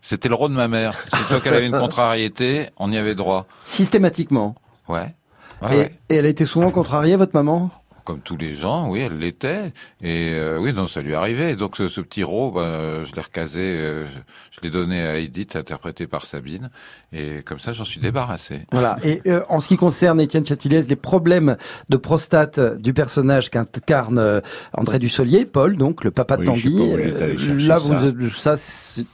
C'était 0.00 0.28
le 0.28 0.34
rôle 0.34 0.50
de 0.50 0.56
ma 0.56 0.68
mère. 0.68 0.96
Surtout 1.14 1.40
qu'elle 1.42 1.54
avait 1.54 1.66
une 1.66 1.72
contrariété, 1.78 2.70
on 2.78 2.90
y 2.92 2.96
avait 2.98 3.14
droit. 3.14 3.46
systématiquement. 3.64 4.54
Ouais. 4.88 5.14
Ouais, 5.62 5.74
et, 5.74 5.78
ouais. 5.78 5.98
et 6.08 6.14
elle 6.16 6.26
a 6.26 6.28
été 6.28 6.44
souvent 6.44 6.70
contrariée, 6.70 7.14
votre 7.16 7.34
maman? 7.34 7.70
Comme 8.04 8.20
tous 8.20 8.36
les 8.36 8.52
gens, 8.52 8.88
oui, 8.90 9.00
elle 9.00 9.18
l'était. 9.18 9.72
Et 10.02 10.30
euh, 10.32 10.58
oui, 10.58 10.72
donc 10.72 10.90
ça 10.90 11.02
lui 11.02 11.14
arrivait. 11.14 11.52
Et 11.52 11.56
donc 11.56 11.76
ce, 11.76 11.86
ce 11.86 12.00
petit 12.00 12.24
rôle, 12.24 12.54
ben, 12.54 13.04
je 13.04 13.14
l'ai 13.14 13.20
recasé, 13.22 13.60
euh, 13.60 14.06
je, 14.06 14.18
je 14.56 14.60
l'ai 14.62 14.70
donné 14.70 15.00
à 15.02 15.18
Edith, 15.18 15.54
interprété 15.54 16.06
par 16.08 16.26
Sabine. 16.26 16.70
Et 17.12 17.42
comme 17.44 17.60
ça, 17.60 17.72
j'en 17.72 17.84
suis 17.84 18.00
débarrassé. 18.00 18.62
Voilà. 18.72 18.96
Et 19.04 19.22
euh, 19.28 19.42
en 19.48 19.60
ce 19.60 19.68
qui 19.68 19.76
concerne 19.76 20.20
Étienne 20.20 20.44
Chatiliez, 20.44 20.82
les 20.82 20.96
problèmes 20.96 21.56
de 21.90 21.96
prostate 21.96 22.58
du 22.80 22.92
personnage 22.92 23.50
qu'incarne 23.50 24.18
euh, 24.18 24.40
André 24.72 24.98
Dussolier, 24.98 25.44
Paul, 25.46 25.76
donc 25.76 26.02
le 26.02 26.10
papa 26.10 26.36
de 26.36 26.40
Oui, 26.42 26.46
Tanguy. 26.46 26.76
euh, 26.80 27.58
là, 27.68 27.78
ça. 27.78 27.84
vous, 28.10 28.30
ça, 28.30 28.56
c'est- 28.56 29.06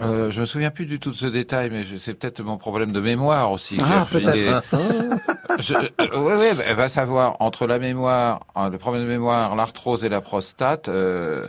Euh, 0.00 0.30
je 0.30 0.40
me 0.40 0.44
souviens 0.44 0.70
plus 0.70 0.86
du 0.86 0.98
tout 1.00 1.10
de 1.10 1.16
ce 1.16 1.26
détail, 1.26 1.70
mais 1.70 1.82
c'est 1.98 2.14
peut-être 2.14 2.42
mon 2.42 2.56
problème 2.56 2.92
de 2.92 3.00
mémoire 3.00 3.50
aussi. 3.52 3.76
Ah, 3.82 4.06
peut-être. 4.10 4.62
Ouais, 5.98 6.18
ouais, 6.36 6.54
bah, 6.54 6.62
elle 6.66 6.76
va 6.76 6.88
savoir 6.88 7.36
entre 7.40 7.66
la 7.66 7.78
mémoire, 7.78 8.40
hein, 8.54 8.70
le 8.70 8.78
problème 8.78 9.04
de 9.04 9.08
mémoire, 9.08 9.54
l'arthrose 9.54 10.02
et 10.04 10.08
la 10.08 10.20
prostate. 10.20 10.88
euh, 10.88 11.46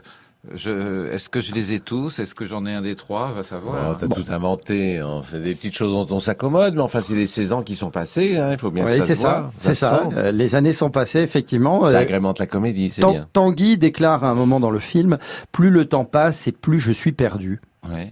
Je, 0.53 1.09
est-ce 1.11 1.29
que 1.29 1.39
je 1.39 1.53
les 1.53 1.71
ai 1.71 1.79
tous? 1.79 2.19
Est-ce 2.19 2.35
que 2.35 2.45
j'en 2.45 2.65
ai 2.65 2.73
un 2.73 2.81
des 2.81 2.95
trois? 2.95 3.31
Va 3.31 3.43
savoir. 3.43 3.91
Oh, 3.91 3.95
t'as 3.97 4.07
tout 4.09 4.25
inventé. 4.29 5.01
On 5.01 5.21
fait 5.21 5.39
des 5.39 5.55
petites 5.55 5.73
choses 5.75 5.93
dont 6.07 6.15
on 6.15 6.19
s'accommode, 6.19 6.75
mais 6.75 6.81
enfin, 6.81 6.99
c'est 6.99 7.15
les 7.15 7.27
16 7.27 7.53
ans 7.53 7.63
qui 7.63 7.75
sont 7.77 7.91
passés. 7.91 8.35
hein, 8.37 8.49
Il 8.51 8.57
faut 8.57 8.69
bien 8.69 8.83
que 8.85 8.91
Oui, 8.91 8.97
ça 8.99 9.05
c'est 9.05 9.15
se 9.15 9.21
ça. 9.21 9.39
voit. 9.39 9.51
C'est 9.57 9.73
ça. 9.75 10.09
Euh, 10.17 10.31
les 10.33 10.55
années 10.55 10.73
sont 10.73 10.89
passées, 10.89 11.19
effectivement. 11.21 11.85
Ça 11.85 11.99
agrémente 11.99 12.39
la 12.39 12.45
comédie, 12.47 12.89
c'est 12.89 13.05
bien. 13.05 13.27
Tanguy 13.31 13.77
déclare 13.77 14.25
à 14.25 14.29
un 14.29 14.35
moment 14.35 14.59
dans 14.59 14.71
le 14.71 14.79
film 14.79 15.17
Plus 15.53 15.69
le 15.69 15.85
temps 15.85 16.03
passe 16.05 16.45
et 16.47 16.51
plus 16.51 16.79
je 16.79 16.91
suis 16.91 17.13
perdu. 17.13 17.61
Oui. 17.89 18.09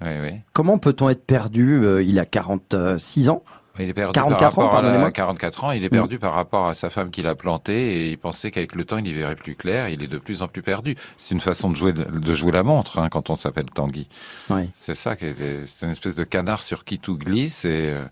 Oui, 0.00 0.08
oui. 0.22 0.30
Comment 0.52 0.78
peut-on 0.78 1.08
être 1.08 1.24
perdu 1.26 1.80
Euh, 1.84 2.02
Il 2.02 2.18
a 2.18 2.24
46 2.24 3.28
ans. 3.30 3.42
Il 3.80 3.88
est 3.88 3.94
perdu 3.94 4.12
44 4.12 4.38
par 4.56 4.64
ans, 4.64 4.66
rapport 4.66 4.78
à 4.78 4.82
la- 4.82 4.88
pardonnez-moi. 4.88 5.10
44 5.12 5.64
ans, 5.64 5.70
il 5.70 5.84
est 5.84 5.88
perdu 5.88 6.18
par 6.18 6.32
rapport 6.34 6.66
à 6.68 6.74
sa 6.74 6.90
femme 6.90 7.10
qui 7.12 7.22
l'a 7.22 7.36
planté 7.36 8.06
et 8.06 8.10
il 8.10 8.18
pensait 8.18 8.50
qu'avec 8.50 8.74
le 8.74 8.84
temps 8.84 8.98
il 8.98 9.06
y 9.06 9.12
verrait 9.12 9.36
plus 9.36 9.54
clair. 9.54 9.88
Il 9.88 10.02
est 10.02 10.08
de 10.08 10.18
plus 10.18 10.42
en 10.42 10.48
plus 10.48 10.62
perdu. 10.62 10.96
C'est 11.16 11.32
une 11.32 11.40
façon 11.40 11.70
de 11.70 11.76
jouer 11.76 11.92
de 11.92 12.34
jouer 12.34 12.50
la 12.50 12.64
montre 12.64 12.98
hein, 12.98 13.08
quand 13.08 13.30
on 13.30 13.36
s'appelle 13.36 13.66
Tanguy. 13.66 14.08
Oui. 14.50 14.68
C'est 14.74 14.96
ça, 14.96 15.14
c'est 15.20 15.86
une 15.86 15.92
espèce 15.92 16.16
de 16.16 16.24
canard 16.24 16.64
sur 16.64 16.84
qui 16.84 16.98
tout 16.98 17.16
glisse 17.16 17.64
et 17.64 17.92
euh, 17.94 18.04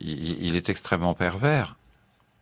il 0.00 0.56
est 0.56 0.68
extrêmement 0.68 1.14
pervers. 1.14 1.76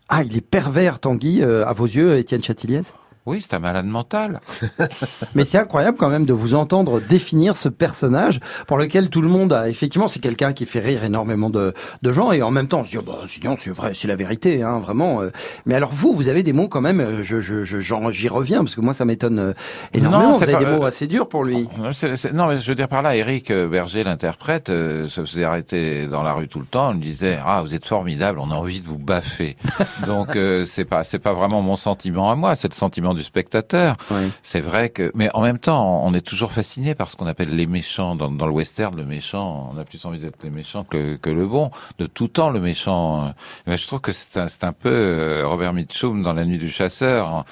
Ah, 0.08 0.22
il 0.22 0.34
est 0.36 0.40
pervers, 0.42 0.98
Tanguy, 0.98 1.42
euh, 1.42 1.66
à 1.66 1.72
vos 1.72 1.84
yeux, 1.86 2.16
Étienne 2.16 2.42
Chatiliez 2.42 2.80
Oui, 3.24 3.40
c'est 3.40 3.54
un 3.54 3.60
malade 3.60 3.86
mental. 3.86 4.40
Mais 5.36 5.44
c'est 5.44 5.58
incroyable 5.58 5.96
quand 5.96 6.08
même 6.08 6.26
de 6.26 6.32
vous 6.32 6.54
entendre 6.56 7.00
définir 7.00 7.56
ce 7.56 7.68
personnage 7.68 8.40
pour 8.66 8.78
lequel 8.78 9.10
tout 9.10 9.22
le 9.22 9.28
monde 9.28 9.52
a 9.52 9.68
effectivement 9.68 10.08
c'est 10.08 10.18
quelqu'un 10.18 10.52
qui 10.52 10.66
fait 10.66 10.80
rire 10.80 11.04
énormément 11.04 11.48
de, 11.48 11.72
de 12.02 12.12
gens 12.12 12.32
et 12.32 12.42
en 12.42 12.50
même 12.50 12.66
temps 12.66 12.80
on 12.80 12.84
se 12.84 12.90
dit 12.90 12.98
oh, 12.98 13.02
bah, 13.06 13.18
sinon 13.26 13.54
c'est 13.56 13.70
vrai 13.70 13.92
c'est 13.94 14.08
la 14.08 14.16
vérité 14.16 14.62
hein, 14.64 14.80
vraiment. 14.80 15.22
euh. 15.22 15.30
Mais 15.66 15.74
alors 15.76 15.92
vous 15.92 16.12
vous 16.14 16.28
avez 16.28 16.42
des 16.42 16.52
mots 16.52 16.66
quand 16.66 16.80
même 16.80 17.00
euh, 17.00 17.22
je 17.22 17.40
j'y 18.10 18.28
reviens 18.28 18.64
parce 18.64 18.74
que 18.74 18.80
moi 18.80 18.92
ça 18.92 19.04
m'étonne 19.04 19.38
euh, 19.38 19.52
énormément. 19.94 20.30
Non, 20.30 20.36
vous 20.38 20.42
avez 20.42 20.52
pas- 20.54 20.58
des 20.64 20.66
mots 20.76 20.84
assez 20.84 21.06
durs 21.06 21.28
pour 21.28 21.44
lui. 21.44 21.68
C'est- 21.92 22.16
c'est- 22.16 22.32
non, 22.32 22.46
mais 22.48 22.58
je 22.58 22.66
veux 22.68 22.74
dire 22.74 22.88
par 22.88 23.02
là, 23.02 23.14
Eric 23.14 23.52
Berger, 23.52 24.02
l'interprète, 24.04 24.68
euh, 24.68 25.06
se 25.06 25.24
faisait 25.24 25.44
arrêter 25.44 26.06
dans 26.08 26.24
la 26.24 26.32
rue 26.32 26.48
tout 26.48 26.58
le 26.60 26.66
temps. 26.66 26.88
On 26.90 26.92
lui 26.94 27.00
disait 27.00 27.38
ah 27.46 27.62
vous 27.62 27.72
êtes 27.74 27.86
formidable, 27.86 28.40
on 28.40 28.50
a 28.50 28.54
envie 28.54 28.80
de 28.80 28.88
vous 28.88 28.98
baffer. 28.98 29.56
Donc 30.08 30.34
euh, 30.34 30.64
c'est 30.64 30.84
pas 30.84 31.04
c'est 31.04 31.20
pas 31.20 31.32
vraiment 31.34 31.62
mon 31.62 31.76
sentiment 31.76 32.30
à 32.30 32.34
moi, 32.34 32.56
c'est 32.56 32.68
le 32.68 32.74
sentiment 32.74 33.11
du 33.14 33.22
spectateur. 33.22 33.94
C'est 34.42 34.60
vrai 34.60 34.88
que, 34.90 35.10
mais 35.14 35.30
en 35.34 35.40
même 35.42 35.58
temps, 35.58 36.02
on 36.04 36.14
est 36.14 36.20
toujours 36.26 36.52
fasciné 36.52 36.94
par 36.94 37.10
ce 37.10 37.16
qu'on 37.16 37.26
appelle 37.26 37.54
les 37.54 37.66
méchants 37.66 38.14
dans, 38.14 38.30
dans 38.30 38.46
le 38.46 38.52
western. 38.52 38.96
Le 38.96 39.04
méchant, 39.04 39.70
on 39.74 39.78
a 39.78 39.84
plus 39.84 40.04
envie 40.04 40.18
d'être 40.18 40.38
les 40.44 40.50
méchants 40.50 40.84
que, 40.88 41.16
que 41.16 41.30
le 41.30 41.46
bon. 41.46 41.70
De 41.98 42.06
tout 42.06 42.28
temps, 42.28 42.50
le 42.50 42.60
méchant. 42.60 43.24
euh, 43.26 43.28
Mais 43.66 43.76
je 43.76 43.86
trouve 43.86 44.00
que 44.00 44.12
c'est 44.12 44.36
un, 44.38 44.46
un 44.62 44.72
peu 44.72 44.90
euh, 44.90 45.42
Robert 45.46 45.72
Mitchum 45.72 46.22
dans 46.22 46.32
La 46.32 46.44
Nuit 46.44 46.58
du 46.58 46.70
Chasseur. 46.70 47.44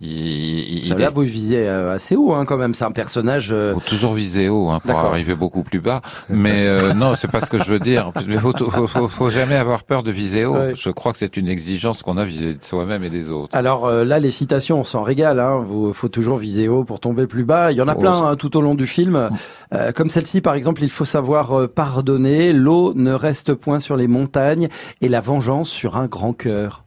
Il, 0.00 0.10
il, 0.10 0.86
il 0.88 0.94
Là 0.94 1.06
est- 1.08 1.10
vous 1.12 1.22
visez 1.22 1.66
euh, 1.66 1.94
assez 1.94 2.16
haut 2.16 2.32
hein, 2.34 2.44
quand 2.44 2.56
même 2.58 2.74
c'est 2.74 2.84
un 2.84 2.92
personnage. 2.92 3.54
faut 3.72 3.80
toujours 3.80 4.12
viser 4.12 4.48
haut 4.48 4.68
hein, 4.70 4.80
pour 4.80 4.98
arriver 4.98 5.34
beaucoup 5.34 5.62
plus 5.62 5.80
bas. 5.80 6.02
Mais 6.28 6.66
euh, 6.66 6.92
non, 6.92 7.14
c'est 7.14 7.30
pas 7.30 7.40
ce 7.40 7.48
que 7.50 7.58
je 7.58 7.70
veux 7.70 7.78
dire. 7.78 8.12
Il 8.26 8.38
faut, 8.38 8.52
faut, 8.52 8.86
faut, 8.86 9.08
faut 9.08 9.30
jamais 9.30 9.56
avoir 9.56 9.84
peur 9.84 10.02
de 10.02 10.10
viser 10.10 10.44
haut. 10.44 10.54
Ouais. 10.56 10.74
Je 10.74 10.90
crois 10.90 11.12
que 11.12 11.18
c'est 11.18 11.36
une 11.36 11.48
exigence 11.48 12.02
qu'on 12.02 12.16
a 12.18 12.24
vis-à-vis 12.24 12.56
de 12.56 12.64
soi-même 12.64 13.04
et 13.04 13.10
des 13.10 13.30
autres. 13.30 13.56
Alors 13.56 13.86
euh, 13.86 14.04
là, 14.04 14.18
les 14.18 14.30
citations, 14.30 14.80
on 14.80 14.84
s'en 14.84 15.02
régale. 15.06 15.40
Hein. 15.40 15.58
Vous, 15.64 15.92
faut 15.94 16.08
toujours 16.08 16.36
viser 16.36 16.68
haut 16.68 16.84
pour 16.84 17.00
tomber 17.00 17.26
plus 17.26 17.44
bas. 17.44 17.72
Il 17.72 17.78
y 17.78 17.80
en 17.82 17.88
a 17.88 17.94
Oh, 17.94 17.98
plein 17.98 18.26
hein, 18.26 18.36
tout 18.36 18.56
au 18.58 18.60
long 18.60 18.74
du 18.74 18.86
film. 18.86 19.30
Euh, 19.72 19.92
comme 19.92 20.10
celle-ci, 20.10 20.42
par 20.42 20.54
exemple, 20.54 20.82
il 20.82 20.90
faut 20.90 21.06
savoir 21.06 21.58
euh, 21.58 21.66
pardonner. 21.66 22.52
L'eau 22.52 22.92
ne 22.94 23.12
reste 23.12 23.54
point 23.54 23.80
sur 23.80 23.96
les 23.96 24.06
montagnes 24.06 24.68
et 25.00 25.08
la 25.08 25.20
vengeance 25.22 25.70
sur 25.70 25.96
un 25.96 26.06
grand 26.06 26.34
cœur. 26.34 26.84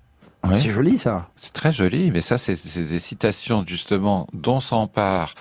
Ouais. 0.48 0.60
C'est 0.60 0.70
joli 0.70 0.98
ça. 0.98 1.28
C'est 1.36 1.54
très 1.54 1.72
joli, 1.72 2.12
mais 2.12 2.22
ça, 2.22 2.38
c'est 2.38 2.56
c'est 2.56 2.88
des 2.88 3.00
citations 3.00 3.64
justement 3.68 4.28
dont 4.34 4.60
s'empare 4.60 5.34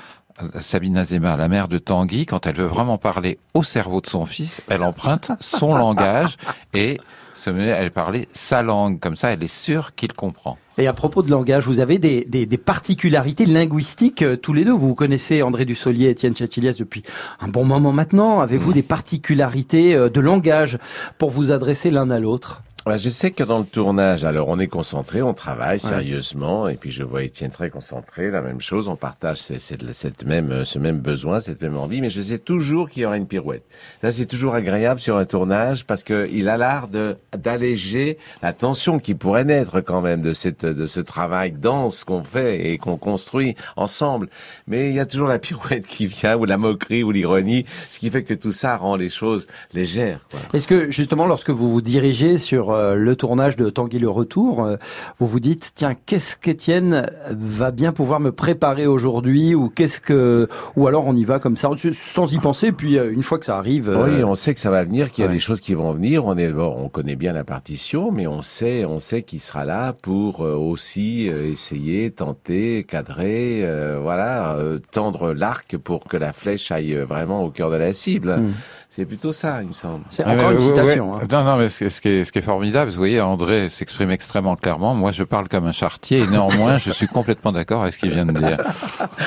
euh, 0.42 0.48
Sabine 0.60 0.96
Azema, 0.96 1.36
la 1.36 1.48
mère 1.48 1.68
de 1.68 1.78
Tanguy, 1.78 2.26
quand 2.26 2.46
elle 2.46 2.56
veut 2.56 2.64
vraiment 2.64 2.98
parler 2.98 3.38
au 3.54 3.62
cerveau 3.62 4.00
de 4.00 4.06
son 4.06 4.26
fils, 4.26 4.62
elle 4.68 4.82
emprunte 4.82 5.30
son 5.40 5.74
langage 5.74 6.36
et 6.74 6.98
se 7.38 7.50
met 7.50 7.72
à 7.72 7.88
parler 7.90 8.28
sa 8.32 8.62
langue. 8.62 8.98
Comme 9.00 9.16
ça, 9.16 9.32
elle 9.32 9.42
est 9.42 9.46
sûre 9.46 9.94
qu'il 9.94 10.12
comprend. 10.12 10.58
Et 10.76 10.86
à 10.86 10.92
propos 10.92 11.22
de 11.22 11.30
langage, 11.30 11.64
vous 11.66 11.80
avez 11.80 11.98
des, 11.98 12.24
des, 12.24 12.46
des 12.46 12.58
particularités 12.58 13.46
linguistiques 13.46 14.22
euh, 14.22 14.36
tous 14.36 14.52
les 14.52 14.64
deux. 14.64 14.72
Vous 14.72 14.94
connaissez 14.94 15.42
André 15.42 15.64
Dussolier 15.64 16.06
et 16.06 16.10
Étienne 16.10 16.36
Chatilias 16.36 16.76
depuis 16.78 17.02
un 17.40 17.48
bon 17.48 17.64
moment 17.64 17.92
maintenant. 17.92 18.40
Avez-vous 18.40 18.72
des 18.72 18.82
particularités 18.82 19.94
euh, 19.94 20.08
de 20.08 20.20
langage 20.20 20.78
pour 21.18 21.30
vous 21.30 21.50
adresser 21.50 21.90
l'un 21.90 22.10
à 22.10 22.20
l'autre? 22.20 22.62
Je 22.96 23.10
sais 23.10 23.32
que 23.32 23.44
dans 23.44 23.58
le 23.58 23.64
tournage, 23.64 24.24
alors 24.24 24.48
on 24.48 24.58
est 24.58 24.66
concentré, 24.66 25.20
on 25.20 25.34
travaille 25.34 25.78
sérieusement, 25.78 26.68
et 26.68 26.76
puis 26.76 26.90
je 26.90 27.02
vois 27.02 27.22
Étienne 27.22 27.50
très 27.50 27.68
concentré, 27.68 28.30
la 28.30 28.40
même 28.40 28.60
chose, 28.60 28.88
on 28.88 28.96
partage 28.96 29.38
cette, 29.38 29.60
cette, 29.60 29.92
cette 29.92 30.24
même, 30.24 30.50
euh, 30.50 30.64
ce 30.64 30.78
même 30.78 31.00
besoin, 31.00 31.40
cette 31.40 31.60
même 31.60 31.76
envie, 31.76 32.00
mais 32.00 32.08
je 32.08 32.20
sais 32.20 32.38
toujours 32.38 32.88
qu'il 32.88 33.02
y 33.02 33.04
aura 33.06 33.16
une 33.16 33.26
pirouette. 33.26 33.64
Ça, 34.02 34.12
c'est 34.12 34.26
toujours 34.26 34.54
agréable 34.54 35.00
sur 35.00 35.16
un 35.16 35.24
tournage 35.24 35.84
parce 35.84 36.02
que 36.02 36.28
il 36.32 36.48
a 36.48 36.56
l'art 36.56 36.88
de 36.88 37.16
d'alléger 37.36 38.18
la 38.42 38.52
tension 38.52 38.98
qui 38.98 39.14
pourrait 39.14 39.44
naître 39.44 39.80
quand 39.80 40.00
même 40.00 40.22
de 40.22 40.32
cette 40.32 40.64
de 40.64 40.86
ce 40.86 41.00
travail 41.00 41.52
dense 41.52 42.04
qu'on 42.04 42.24
fait 42.24 42.72
et 42.72 42.78
qu'on 42.78 42.96
construit 42.96 43.54
ensemble. 43.76 44.28
Mais 44.66 44.88
il 44.88 44.94
y 44.94 45.00
a 45.00 45.06
toujours 45.06 45.28
la 45.28 45.38
pirouette 45.38 45.86
qui 45.86 46.06
vient 46.06 46.36
ou 46.36 46.44
la 46.44 46.56
moquerie 46.56 47.02
ou 47.02 47.10
l'ironie, 47.10 47.66
ce 47.90 47.98
qui 47.98 48.10
fait 48.10 48.22
que 48.22 48.34
tout 48.34 48.52
ça 48.52 48.76
rend 48.76 48.96
les 48.96 49.08
choses 49.08 49.46
légères. 49.74 50.20
Est-ce 50.54 50.68
que 50.68 50.90
justement, 50.90 51.26
lorsque 51.26 51.50
vous 51.50 51.70
vous 51.70 51.82
dirigez 51.82 52.38
sur 52.38 52.77
euh, 52.78 52.94
le 52.94 53.16
tournage 53.16 53.56
de 53.56 53.68
Tanguy 53.70 53.98
le 53.98 54.08
Retour, 54.08 54.64
euh, 54.64 54.76
vous 55.18 55.26
vous 55.26 55.40
dites 55.40 55.72
tiens, 55.74 55.94
qu'est-ce 56.06 56.36
qu'Étienne 56.36 57.10
va 57.30 57.70
bien 57.70 57.92
pouvoir 57.92 58.20
me 58.20 58.32
préparer 58.32 58.86
aujourd'hui, 58.86 59.54
ou 59.54 59.68
qu'est-ce 59.68 60.00
que, 60.00 60.48
ou 60.76 60.86
alors 60.86 61.06
on 61.06 61.14
y 61.14 61.24
va 61.24 61.38
comme 61.38 61.56
ça 61.56 61.68
sans 61.92 62.32
y 62.32 62.38
penser, 62.38 62.72
puis 62.72 62.98
euh, 62.98 63.12
une 63.12 63.22
fois 63.22 63.38
que 63.38 63.44
ça 63.44 63.58
arrive. 63.58 63.94
Oui, 64.02 64.24
on 64.24 64.34
sait 64.34 64.54
que 64.54 64.60
ça 64.60 64.70
va 64.70 64.84
venir, 64.84 65.10
qu'il 65.10 65.22
y 65.22 65.26
a 65.26 65.28
ouais. 65.28 65.34
des 65.34 65.40
choses 65.40 65.60
qui 65.60 65.74
vont 65.74 65.92
venir. 65.92 66.24
On 66.24 66.36
est, 66.38 66.52
bon, 66.52 66.74
on 66.78 66.88
connaît 66.88 67.16
bien 67.16 67.32
la 67.32 67.44
partition, 67.44 68.10
mais 68.12 68.26
on 68.26 68.42
sait, 68.42 68.84
on 68.84 69.00
sait 69.00 69.22
qu'il 69.22 69.40
sera 69.40 69.64
là 69.64 69.92
pour 69.92 70.40
aussi 70.40 71.26
essayer, 71.26 72.10
tenter, 72.10 72.84
cadrer, 72.84 73.68
voilà, 74.00 74.56
tendre 74.92 75.32
l'arc 75.32 75.76
pour 75.76 76.04
que 76.04 76.16
la 76.16 76.32
flèche 76.32 76.70
aille 76.70 76.94
vraiment 76.94 77.44
au 77.44 77.50
cœur 77.50 77.70
de 77.70 77.76
la 77.76 77.92
cible. 77.92 78.36
Hmm. 78.38 78.52
C'est 78.90 79.04
plutôt 79.04 79.32
ça, 79.32 79.60
il 79.62 79.68
me 79.68 79.74
semble. 79.74 80.02
C'est 80.08 80.24
Ouais, 80.24 80.32
encore 80.32 80.48
mais, 80.50 80.56
une 80.56 80.60
citation. 80.62 81.12
ouais. 81.14 81.20
hein. 81.22 81.26
Non, 81.30 81.44
non, 81.44 81.56
mais 81.58 81.68
ce, 81.68 81.88
ce 81.90 82.00
qui 82.00 82.08
est, 82.08 82.24
ce 82.24 82.32
qui 82.32 82.38
est 82.38 82.42
formidable, 82.42 82.90
vous 82.90 82.96
voyez, 82.96 83.20
André 83.20 83.68
s'exprime 83.68 84.10
extrêmement 84.10 84.56
clairement. 84.56 84.94
Moi, 84.94 85.12
je 85.12 85.22
parle 85.24 85.46
comme 85.48 85.66
un 85.66 85.72
chartier, 85.72 86.20
et 86.20 86.26
néanmoins, 86.26 86.78
je 86.78 86.90
suis 86.90 87.06
complètement 87.06 87.52
d'accord 87.52 87.82
avec 87.82 87.94
ce 87.94 87.98
qu'il 87.98 88.10
vient 88.12 88.24
de 88.24 88.32
dire. 88.32 88.56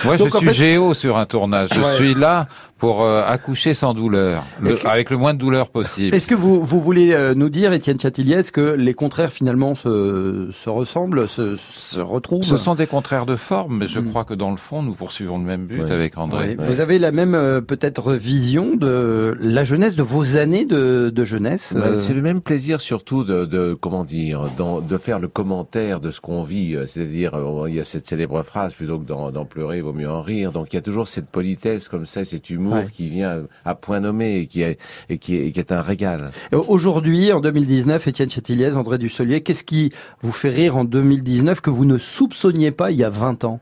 Moi, 0.04 0.17
Donc, 0.17 0.30
je 0.32 0.38
suis 0.38 0.47
fait- 0.47 0.54
géo 0.54 0.93
sur 0.95 1.15
un 1.17 1.26
tournage. 1.28 1.69
Je 1.74 1.80
Ouais. 1.80 1.95
suis 1.95 2.15
là 2.15 2.47
pour 2.82 3.04
euh, 3.04 3.24
accoucher 3.26 3.74
sans 3.74 3.94
douleur, 3.94 4.44
le- 4.60 4.72
Est-ce 4.72 4.82
que- 4.82 4.88
avec 4.88 5.10
le 5.12 5.17
moins 5.17 5.34
de 5.36 5.39
douleur 5.39 5.70
possible. 5.70 6.15
Est-ce 6.15 6.28
que 6.28 6.36
vous, 6.36 6.62
vous 6.63 6.82
voulez 6.82 7.13
euh, 7.13 7.34
nous 7.36 7.48
dire, 7.50 7.72
Étienne 7.74 8.00
Chatiliez, 8.00 8.41
que 8.52 8.74
les 8.74 8.94
contraires 8.96 9.32
finalement 9.32 9.76
se, 9.76 10.50
se 10.52 10.70
ressemblent, 10.70 11.30
se, 11.30 11.56
se 11.58 12.00
retrouvent 12.00 12.44
Ce 12.44 12.58
sont 12.58 12.74
des 12.76 12.88
contraires 12.88 13.26
de 13.28 13.36
forme, 13.36 13.78
mais 13.78 13.88
je 13.88 14.00
Mm. 14.00 14.10
crois 14.10 14.26
que 14.26 14.34
dans 14.34 14.50
le 14.52 14.58
fond, 14.58 14.82
nous 14.82 14.94
poursuivons 14.96 15.38
le 15.38 15.44
même 15.46 15.67
but 15.67 15.89
avec 15.91 16.17
André. 16.17 16.58
Oui. 16.60 16.65
Vous 16.65 16.82
avez 16.82 16.98
la 16.98 17.12
même 17.12 17.36
euh, 17.36 17.62
peut-être 17.62 18.13
vision 18.13 18.76
de 18.76 19.38
la 19.39 19.63
jeunesse, 19.63 19.96
de 19.96 20.02
vos 20.04 20.38
années 20.38 20.65
de, 20.65 21.12
de 21.13 21.24
jeunesse 21.24 21.74
Bah, 21.78 21.84
euh, 21.89 21.96
C'est 21.96 22.15
le 22.15 22.24
même 22.24 22.41
plaisir 22.41 22.82
surtout 22.82 23.24
de, 23.24 23.46
de 23.46 23.76
comment 23.80 24.04
dire, 24.04 24.48
de 24.58 24.98
faire 24.98 25.20
le 25.20 25.28
commentaire 25.28 26.00
de 26.00 26.10
ce 26.10 26.20
qu'on 26.20 26.41
vit. 26.41 26.76
C'est-à-dire, 26.88 27.38
il 27.67 27.76
y 27.76 27.80
a 27.80 27.84
cette 27.84 28.08
célèbre 28.08 28.41
phrase 28.41 28.74
plutôt 28.74 28.98
que 28.98 29.06
d'en 29.06 29.30
d'en 29.30 29.46
pleurer, 29.46 29.78
il 29.78 29.84
vaut 29.84 29.94
mieux 29.94 30.10
en 30.10 30.24
rire. 30.24 30.52
Donc 30.52 30.74
il 30.74 30.78
y 30.78 30.80
a 30.80 30.82
toujours 30.82 31.08
cette 31.08 31.28
politesse 31.30 31.88
comme 31.88 32.08
ça, 32.08 32.26
cet 32.26 32.50
humour 32.50 32.71
Ouais. 32.72 32.88
qui 32.92 33.10
vient 33.10 33.44
à 33.66 33.76
point 33.76 34.00
nommé 34.00 34.38
et 34.38 34.48
qui 34.48 34.62
est, 34.62 34.80
et 35.10 35.18
qui 35.18 35.36
est, 35.36 35.48
et 35.48 35.52
qui 35.52 35.60
est 35.60 35.72
un 35.72 35.82
régal. 35.82 36.32
Aujourd'hui, 36.52 37.32
en 37.32 37.42
2019, 37.42 38.08
Étienne 38.08 38.30
Chatiliez, 38.30 38.76
André 38.76 38.98
Dussolier, 38.98 39.42
qu'est-ce 39.42 39.64
qui 39.64 39.92
vous 40.22 40.32
fait 40.32 40.50
rire 40.50 40.78
en 40.78 40.84
2019 40.84 41.62
que 41.62 41.70
vous 41.70 41.86
ne 41.86 41.98
soupçonniez 41.98 42.72
pas 42.72 42.92
il 42.92 42.98
y 42.98 43.04
a 43.04 43.10
20 43.10 43.44
ans? 43.44 43.60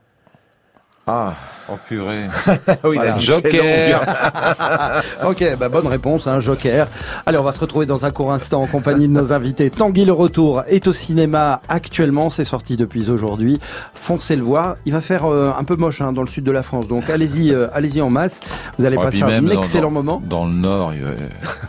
Ah, 1.12 1.34
Oh 1.72 1.78
purée. 1.88 2.26
oui, 2.84 2.96
Voilà. 2.96 3.16
Joker. 3.18 4.00
ok, 5.24 5.56
bah 5.58 5.68
bonne 5.68 5.86
réponse, 5.86 6.26
hein, 6.26 6.40
Joker. 6.40 6.88
Allez, 7.26 7.38
on 7.38 7.44
va 7.44 7.52
se 7.52 7.60
retrouver 7.60 7.86
dans 7.86 8.04
un 8.04 8.10
court 8.10 8.32
instant 8.32 8.62
en 8.62 8.66
compagnie 8.66 9.06
de 9.06 9.12
nos 9.12 9.32
invités. 9.32 9.70
Tanguy 9.70 10.04
le 10.04 10.12
Retour 10.12 10.64
est 10.68 10.88
au 10.88 10.92
cinéma 10.92 11.62
actuellement, 11.68 12.28
c'est 12.28 12.44
sorti 12.44 12.76
depuis 12.76 13.08
aujourd'hui. 13.10 13.60
Foncez 13.94 14.34
le 14.34 14.42
voir. 14.42 14.76
Il 14.84 14.92
va 14.92 15.00
faire 15.00 15.26
euh, 15.26 15.52
un 15.56 15.62
peu 15.62 15.76
moche 15.76 16.00
hein, 16.00 16.12
dans 16.12 16.22
le 16.22 16.26
sud 16.28 16.42
de 16.44 16.50
la 16.50 16.64
France, 16.64 16.88
donc 16.88 17.08
allez-y, 17.08 17.52
euh, 17.52 17.68
allez-y 17.72 18.00
en 18.02 18.10
masse. 18.10 18.40
Vous 18.78 18.84
allez 18.84 18.96
Ouais, 18.96 19.04
passer 19.04 19.22
un 19.22 19.46
excellent 19.48 19.88
dans- 19.88 19.90
moment. 20.02 20.22
Dans 20.24 20.46
le 20.46 20.52
Nord, 20.52 20.92
il, 20.94 21.04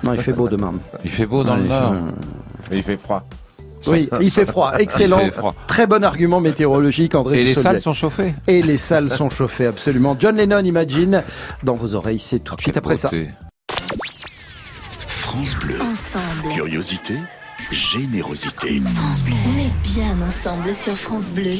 Non, 0.03 0.13
il 0.13 0.21
fait 0.21 0.33
beau 0.33 0.49
demain. 0.49 0.73
il 1.03 1.11
fait 1.11 1.25
beau 1.27 1.43
dans 1.43 1.53
Ouais, 1.53 1.61
le 1.61 1.67
fait- 1.67 1.69
Nord. 1.69 1.93
Mais 2.71 2.77
il 2.77 2.83
fait 2.83 2.97
froid. 2.97 3.23
Oui, 3.87 4.09
il 4.21 4.31
fait 4.31 4.45
froid. 4.45 4.73
Excellent. 4.77 5.19
Il 5.19 5.25
fait 5.25 5.37
froid. 5.37 5.55
Très 5.67 5.87
bon 5.87 6.03
argument 6.03 6.39
météorologique, 6.39 7.15
André. 7.15 7.41
Et 7.41 7.43
les 7.43 7.55
salles 7.55 7.81
sont 7.81 7.93
chauffées. 7.93 8.35
Et 8.47 8.61
les 8.61 8.77
salles 8.77 9.09
sont 9.09 9.29
chauffées, 9.29 9.67
absolument. 9.67 10.15
John 10.19 10.37
Lennon, 10.37 10.63
Imagine, 10.63 11.23
dans 11.63 11.75
vos 11.75 11.95
oreilles, 11.95 12.19
c'est 12.19 12.39
tout 12.39 12.55
de 12.55 12.61
suite 12.61 12.77
après 12.77 12.95
ça. 12.95 13.09
France 15.07 15.55
Bleu. 15.55 15.75
Ensemble. 15.81 16.53
Curiosité, 16.53 17.15
générosité. 17.71 18.81
France 18.95 19.23
Bleu. 19.23 19.33
On 19.55 19.59
est 19.59 19.83
bien 19.83 20.15
ensemble 20.25 20.73
sur 20.75 20.95
France 20.95 21.31
Bleu. 21.31 21.53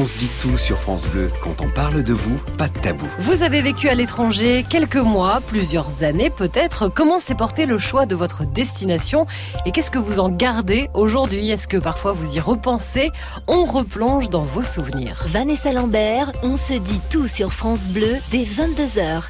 On 0.00 0.04
se 0.04 0.14
dit 0.14 0.30
tout 0.40 0.56
sur 0.56 0.78
France 0.78 1.08
Bleu. 1.08 1.28
Quand 1.40 1.60
on 1.60 1.68
parle 1.68 2.04
de 2.04 2.12
vous, 2.12 2.38
pas 2.56 2.68
de 2.68 2.78
tabou. 2.78 3.08
Vous 3.18 3.42
avez 3.42 3.60
vécu 3.60 3.88
à 3.88 3.96
l'étranger 3.96 4.64
quelques 4.70 4.94
mois, 4.94 5.40
plusieurs 5.44 6.04
années 6.04 6.30
peut-être. 6.30 6.88
Comment 6.88 7.18
s'est 7.18 7.34
porté 7.34 7.66
le 7.66 7.78
choix 7.78 8.06
de 8.06 8.14
votre 8.14 8.44
destination 8.44 9.26
et 9.66 9.72
qu'est-ce 9.72 9.90
que 9.90 9.98
vous 9.98 10.20
en 10.20 10.28
gardez 10.28 10.88
aujourd'hui? 10.94 11.50
Est-ce 11.50 11.66
que 11.66 11.78
parfois 11.78 12.12
vous 12.12 12.36
y 12.36 12.38
repensez? 12.38 13.10
On 13.48 13.64
replonge 13.64 14.30
dans 14.30 14.44
vos 14.44 14.62
souvenirs. 14.62 15.24
Vanessa 15.26 15.72
Lambert, 15.72 16.30
on 16.44 16.54
se 16.54 16.74
dit 16.74 17.00
tout 17.10 17.26
sur 17.26 17.52
France 17.52 17.88
Bleu 17.88 18.18
dès 18.30 18.44
22h. 18.44 19.22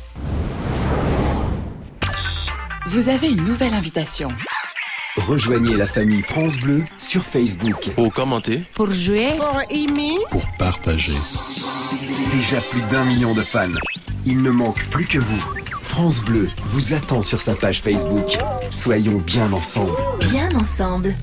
Vous 2.89 3.09
avez 3.09 3.29
une 3.29 3.45
nouvelle 3.45 3.73
invitation. 3.73 4.29
Rejoignez 5.27 5.77
la 5.77 5.87
famille 5.87 6.23
France 6.23 6.59
Bleu 6.59 6.85
sur 6.97 7.25
Facebook. 7.25 7.91
Pour 7.95 8.13
commenter, 8.13 8.63
Pour 8.75 8.91
jouer, 8.91 9.31
Pour 9.37 9.61
aimer, 9.71 10.17
Pour 10.31 10.45
partager. 10.59 11.17
Déjà 12.33 12.61
plus 12.61 12.81
d'un 12.91 13.05
million 13.05 13.35
de 13.35 13.43
fans. 13.43 13.69
Il 14.25 14.43
ne 14.43 14.51
manque 14.51 14.83
plus 14.91 15.07
que 15.07 15.19
vous. 15.19 15.45
France 15.83 16.21
Bleu 16.23 16.49
vous 16.67 16.95
attend 16.95 17.23
sur 17.23 17.41
sa 17.41 17.55
page 17.55 17.83
Facebook. 17.83 18.39
Soyons 18.71 19.19
bien 19.19 19.53
ensemble. 19.53 19.93
Bien 20.21 20.49
ensemble. 20.55 21.15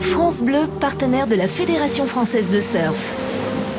France 0.00 0.42
Bleu, 0.42 0.68
partenaire 0.80 1.26
de 1.26 1.34
la 1.34 1.48
Fédération 1.48 2.06
française 2.06 2.50
de 2.50 2.60
surf. 2.60 3.14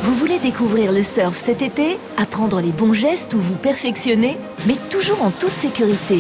Vous 0.03 0.15
voulez 0.15 0.37
découvrir 0.39 0.91
le 0.91 1.01
surf 1.01 1.35
cet 1.35 1.61
été 1.61 1.97
Apprendre 2.17 2.59
les 2.59 2.73
bons 2.73 2.93
gestes 2.93 3.33
ou 3.35 3.39
vous 3.39 3.55
perfectionner 3.55 4.37
Mais 4.67 4.75
toujours 4.89 5.21
en 5.23 5.31
toute 5.31 5.53
sécurité. 5.53 6.19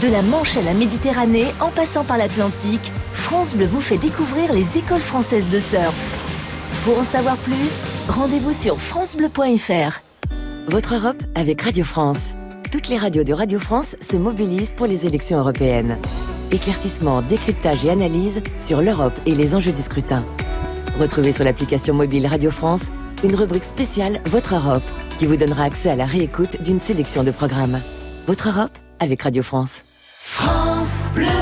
De 0.00 0.08
la 0.08 0.22
Manche 0.22 0.56
à 0.56 0.62
la 0.62 0.72
Méditerranée, 0.72 1.44
en 1.60 1.68
passant 1.68 2.04
par 2.04 2.16
l'Atlantique, 2.16 2.90
France 3.12 3.54
Bleu 3.54 3.66
vous 3.66 3.82
fait 3.82 3.98
découvrir 3.98 4.50
les 4.50 4.78
écoles 4.78 4.98
françaises 4.98 5.50
de 5.50 5.60
surf. 5.60 5.94
Pour 6.84 6.98
en 6.98 7.02
savoir 7.02 7.36
plus, 7.36 7.70
rendez-vous 8.08 8.54
sur 8.54 8.78
francebleu.fr. 8.78 10.00
Votre 10.68 10.94
Europe 10.94 11.22
avec 11.34 11.60
Radio 11.60 11.84
France. 11.84 12.34
Toutes 12.72 12.88
les 12.88 12.96
radios 12.96 13.24
de 13.24 13.34
Radio 13.34 13.58
France 13.58 13.94
se 14.00 14.16
mobilisent 14.16 14.72
pour 14.72 14.86
les 14.86 15.06
élections 15.06 15.38
européennes. 15.38 15.98
Éclaircissement, 16.50 17.20
décryptage 17.20 17.84
et 17.84 17.90
analyse 17.90 18.40
sur 18.58 18.80
l'Europe 18.80 19.20
et 19.26 19.34
les 19.34 19.54
enjeux 19.54 19.72
du 19.72 19.82
scrutin. 19.82 20.24
Retrouvez 20.98 21.32
sur 21.32 21.44
l'application 21.44 21.92
mobile 21.92 22.26
Radio 22.26 22.50
France 22.50 22.90
une 23.22 23.34
rubrique 23.34 23.64
spéciale 23.64 24.22
Votre 24.24 24.54
Europe 24.54 24.90
qui 25.18 25.26
vous 25.26 25.36
donnera 25.36 25.64
accès 25.64 25.90
à 25.90 25.96
la 25.96 26.06
réécoute 26.06 26.62
d'une 26.62 26.80
sélection 26.80 27.22
de 27.22 27.32
programmes. 27.32 27.78
Votre 28.26 28.48
Europe 28.48 28.78
avec 28.98 29.20
Radio 29.22 29.42
France. 29.42 29.82
France 30.32 31.04
Bleu. 31.12 31.39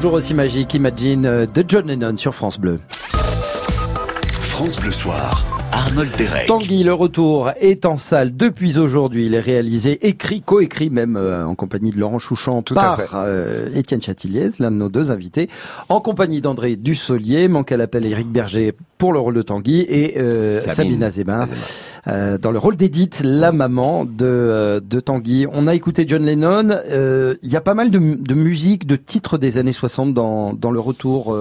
Toujours 0.00 0.14
aussi 0.14 0.32
magique, 0.32 0.72
Imagine 0.72 1.26
euh, 1.26 1.44
de 1.44 1.62
John 1.68 1.86
Lennon 1.86 2.16
sur 2.16 2.34
France 2.34 2.58
Bleu. 2.58 2.80
France 4.40 4.80
Bleu 4.80 4.92
Soir, 4.92 5.44
Arnold 5.72 6.10
Derek. 6.16 6.46
Tanguy, 6.46 6.84
le 6.84 6.94
retour 6.94 7.50
est 7.60 7.84
en 7.84 7.98
salle 7.98 8.34
depuis 8.34 8.78
aujourd'hui. 8.78 9.26
Il 9.26 9.34
est 9.34 9.40
réalisé, 9.40 10.06
écrit, 10.06 10.40
coécrit 10.40 10.88
même 10.88 11.18
euh, 11.18 11.44
en 11.44 11.54
compagnie 11.54 11.90
de 11.90 11.98
Laurent 11.98 12.18
Chouchon 12.18 12.62
Tout 12.62 12.78
à 12.78 12.96
par 12.96 13.10
euh, 13.14 13.68
Étienne 13.74 14.00
Chatiliez, 14.00 14.52
l'un 14.58 14.70
de 14.70 14.76
nos 14.76 14.88
deux 14.88 15.10
invités, 15.10 15.50
en 15.90 16.00
compagnie 16.00 16.40
d'André 16.40 16.76
Dussolier, 16.76 17.48
manque 17.48 17.70
à 17.70 17.76
l'appel 17.76 18.06
Éric 18.06 18.28
Berger 18.28 18.72
pour 18.96 19.12
le 19.12 19.18
rôle 19.18 19.34
de 19.34 19.42
Tanguy 19.42 19.80
et 19.86 20.18
euh, 20.18 20.60
Sabine. 20.60 21.10
Euh, 22.08 22.38
dans 22.38 22.50
le 22.50 22.58
rôle 22.58 22.76
d'Edith, 22.76 23.20
la 23.24 23.52
maman 23.52 24.04
de, 24.04 24.24
euh, 24.24 24.80
de 24.80 25.00
Tanguy. 25.00 25.46
On 25.52 25.66
a 25.66 25.74
écouté 25.74 26.04
John 26.08 26.24
Lennon. 26.24 26.70
euh, 26.70 27.34
Il 27.42 27.50
y 27.52 27.56
a 27.56 27.60
pas 27.60 27.74
mal 27.74 27.90
de, 27.90 27.98
mu- 27.98 28.16
de 28.16 28.34
musique, 28.34 28.86
de 28.86 28.96
titres 28.96 29.38
des 29.38 29.58
années 29.58 29.72
60 29.72 30.14
dans, 30.14 30.52
dans 30.52 30.70
le 30.70 30.80
retour. 30.80 31.36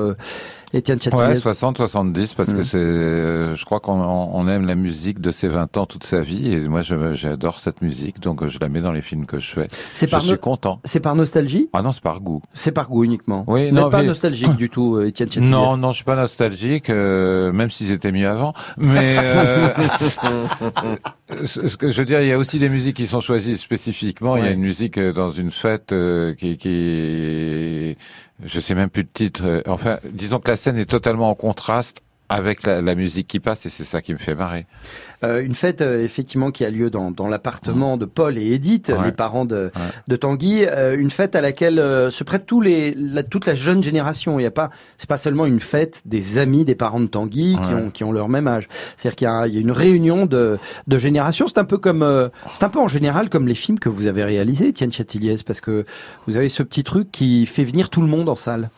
Étienne 0.72 1.00
Ouais, 1.04 1.12
Châtilliez 1.12 1.36
60, 1.40 1.78
70, 1.78 2.34
parce 2.36 2.54
que 2.54 2.60
Mm. 2.60 2.64
c'est, 2.64 2.78
euh, 2.78 3.56
je 3.56 3.66
crois 3.66 3.80
qu'on 3.80 4.00
on 4.02 4.48
aime 4.48 4.68
la 4.68 4.76
musique 4.76 5.20
de 5.20 5.32
ses 5.32 5.48
20 5.48 5.78
ans 5.78 5.86
toute 5.88 6.04
sa 6.04 6.22
vie, 6.22 6.52
et 6.54 6.60
moi 6.68 6.82
j'adore 6.82 7.58
cette 7.60 7.82
musique, 7.82 8.20
donc 8.20 8.46
je 8.46 8.60
la 8.60 8.70
mets 8.70 8.82
dans 8.82 8.92
les 8.92 9.02
films 9.02 9.26
que 9.26 9.40
je 9.40 9.52
fais. 9.52 9.68
C'est 9.94 10.06
je 10.06 10.12
par 10.12 10.22
suis 10.22 10.32
no- 10.32 10.38
content. 10.38 10.80
C'est 10.84 11.00
par 11.00 11.16
nostalgie? 11.16 11.70
Ah 11.74 11.82
non, 11.82 11.92
c'est 11.92 12.04
par 12.04 12.22
goût. 12.22 12.42
C'est 12.54 12.72
par 12.72 12.88
goût 12.90 13.04
uniquement. 13.04 13.44
Oui, 13.48 13.72
non, 13.72 13.84
n'êtes 13.84 13.92
pas 13.92 14.02
mais- 14.02 14.08
nostalgique 14.08 14.56
du 14.58 14.70
tout, 14.70 14.98
euh, 14.98 15.08
Étienne 15.08 15.30
Châtilliez 15.32 15.50
Non, 15.52 15.76
non, 15.78 15.92
je 15.92 15.96
suis 15.98 16.06
pas 16.06 16.16
nostalgique, 16.16 16.90
euh, 16.92 17.52
même 17.52 17.72
s'ils 17.72 17.92
étaient 17.92 18.12
mieux 18.12 18.30
avant. 18.30 18.54
Mais 18.78 19.18
euh, 19.20 19.70
ce 21.46 21.68
ce 21.68 21.78
que 21.78 21.90
je 21.90 21.98
veux 22.00 22.06
dire, 22.06 22.22
il 22.22 22.28
y 22.28 22.32
a 22.34 22.38
aussi 22.38 22.60
des 22.60 22.70
musiques 22.70 22.96
qui 22.98 23.08
sont 23.08 23.22
choisies 23.22 23.58
spécifiquement. 23.58 24.36
Il 24.38 24.40
y 24.40 24.44
a 24.44 24.46
Ouais. 24.50 24.54
une 24.54 24.62
musique 24.62 24.98
euh, 24.98 25.14
dans 25.14 25.32
une 25.32 25.52
fête 25.52 25.92
euh, 25.92 26.34
qui, 26.36 26.58
qui, 26.58 27.98
je 28.44 28.60
sais 28.60 28.76
même 28.76 28.90
plus 28.90 29.04
le 29.04 29.10
titre. 29.10 29.44
euh, 29.46 29.62
Enfin, 29.68 30.00
disons 30.12 30.40
que 30.40 30.50
la 30.52 30.56
scène 30.58 30.78
est 30.78 30.90
totalement 30.90 31.30
en 31.30 31.36
contraste 31.36 32.02
avec 32.30 32.66
la, 32.66 32.82
la 32.82 32.96
musique 32.96 33.28
qui 33.28 33.40
passe, 33.40 33.66
et 33.66 33.70
c'est 33.70 33.84
ça 33.84 34.02
qui 34.02 34.14
me 34.14 34.20
fait 34.20 34.36
marrer. 34.36 34.68
Euh, 35.24 35.44
une 35.44 35.54
fête 35.54 35.82
euh, 35.82 36.02
effectivement 36.04 36.50
qui 36.50 36.64
a 36.64 36.70
lieu 36.70 36.90
dans, 36.90 37.12
dans 37.12 37.28
l'appartement 37.28 37.98
de 37.98 38.06
Paul 38.06 38.38
et 38.38 38.54
Edith, 38.54 38.88
Ouais. 38.96 39.06
les 39.08 39.12
parents 39.12 39.44
de, 39.44 39.70
de 40.08 40.16
Tanguy. 40.16 40.64
Euh, 40.66 40.98
une 40.98 41.12
fête 41.12 41.36
à 41.36 41.42
laquelle 41.42 41.78
euh, 41.78 42.10
se 42.10 42.24
prête 42.24 42.46
tous 42.46 42.62
les, 42.62 42.94
la- 42.96 43.24
toute 43.24 43.46
la 43.46 43.54
jeune 43.54 43.84
génération. 43.84 44.40
Il 44.40 44.44
y 44.44 44.46
a 44.46 44.52
pas, 44.52 44.70
c'est 44.98 45.10
pas 45.10 45.18
seulement 45.18 45.46
une 45.46 45.60
fête 45.60 46.04
des 46.06 46.38
amis 46.38 46.64
des 46.64 46.76
parents 46.76 47.02
de 47.02 47.08
Tanguy 47.08 47.58
qui 47.64 47.74
ont 47.74 47.90
qui 47.92 48.04
ont 48.06 48.12
leur 48.14 48.30
même 48.30 48.48
âge. 48.48 48.70
C'est-à-dire 48.96 49.16
qu'il 49.18 49.26
y 49.26 49.30
a, 49.30 49.48
il 49.48 49.54
y 49.56 49.58
a 49.58 49.62
une 49.62 49.72
réunion 49.72 50.26
de, 50.26 50.58
de 50.88 50.98
générations. 50.98 51.48
C'est 51.50 51.58
un 51.60 51.66
peu 51.66 51.78
comme, 51.78 52.02
euh, 52.04 52.30
c'est 52.54 52.64
un 52.64 52.70
peu 52.70 52.80
en 52.80 52.88
général 52.88 53.30
comme 53.30 53.48
les 53.48 53.56
films 53.56 53.78
que 53.80 53.90
vous 53.90 54.08
avez 54.08 54.24
réalisés, 54.24 54.70
Étienne 54.70 54.94
Châtilliez, 54.94 55.36
parce 55.46 55.60
que 55.60 55.86
vous 56.28 56.38
avez 56.38 56.48
ce 56.48 56.64
petit 56.64 56.86
truc 56.86 57.12
qui 57.12 57.46
fait 57.46 57.66
venir 57.66 57.90
tout 57.90 58.02
le 58.02 58.08
monde 58.08 58.30
en 58.30 58.36
salle. 58.36 58.70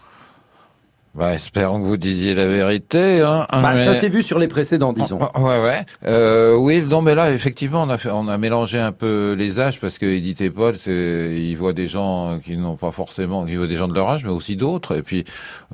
Bah, 1.14 1.34
espérons 1.34 1.82
que 1.82 1.86
vous 1.86 1.98
disiez 1.98 2.34
la 2.34 2.48
vérité. 2.48 3.20
Hein, 3.22 3.46
Bah, 3.52 3.74
mais- 3.76 3.84
Ça 3.84 3.94
s'est 3.94 4.08
vu 4.08 4.24
sur 4.24 4.40
les 4.40 4.48
précédents, 4.48 4.94
disons. 4.94 5.20
Ouais, 5.36 5.62
ouais. 5.62 5.82
Euh, 6.08 6.56
oui, 6.56 6.82
non, 6.90 7.02
mais 7.02 7.16
là, 7.16 7.34
effectivement, 7.34 7.84
on 7.84 7.90
a 7.90 7.98
fait, 7.98 8.10
on 8.12 8.30
a 8.30 8.38
mélangé 8.38 8.80
un 8.80 8.94
peu 8.94 9.36
les 9.38 9.60
âges 9.60 9.80
parce 9.82 9.98
que 9.98 10.06
Edith 10.06 10.40
et 10.40 10.50
Paul, 10.50 10.76
ils 10.88 11.56
voient 11.56 11.74
des 11.74 11.88
gens 11.88 12.40
qui 12.46 12.56
n'ont 12.56 12.78
pas 12.78 12.92
forcément, 12.92 13.46
ils 13.46 13.58
voient 13.58 13.68
des 13.68 13.76
gens 13.76 13.90
de 13.90 13.94
leur 13.94 14.10
âge, 14.10 14.24
mais 14.24 14.32
aussi 14.32 14.56
d'autres. 14.56 14.96
Et 14.96 15.02
puis, 15.02 15.26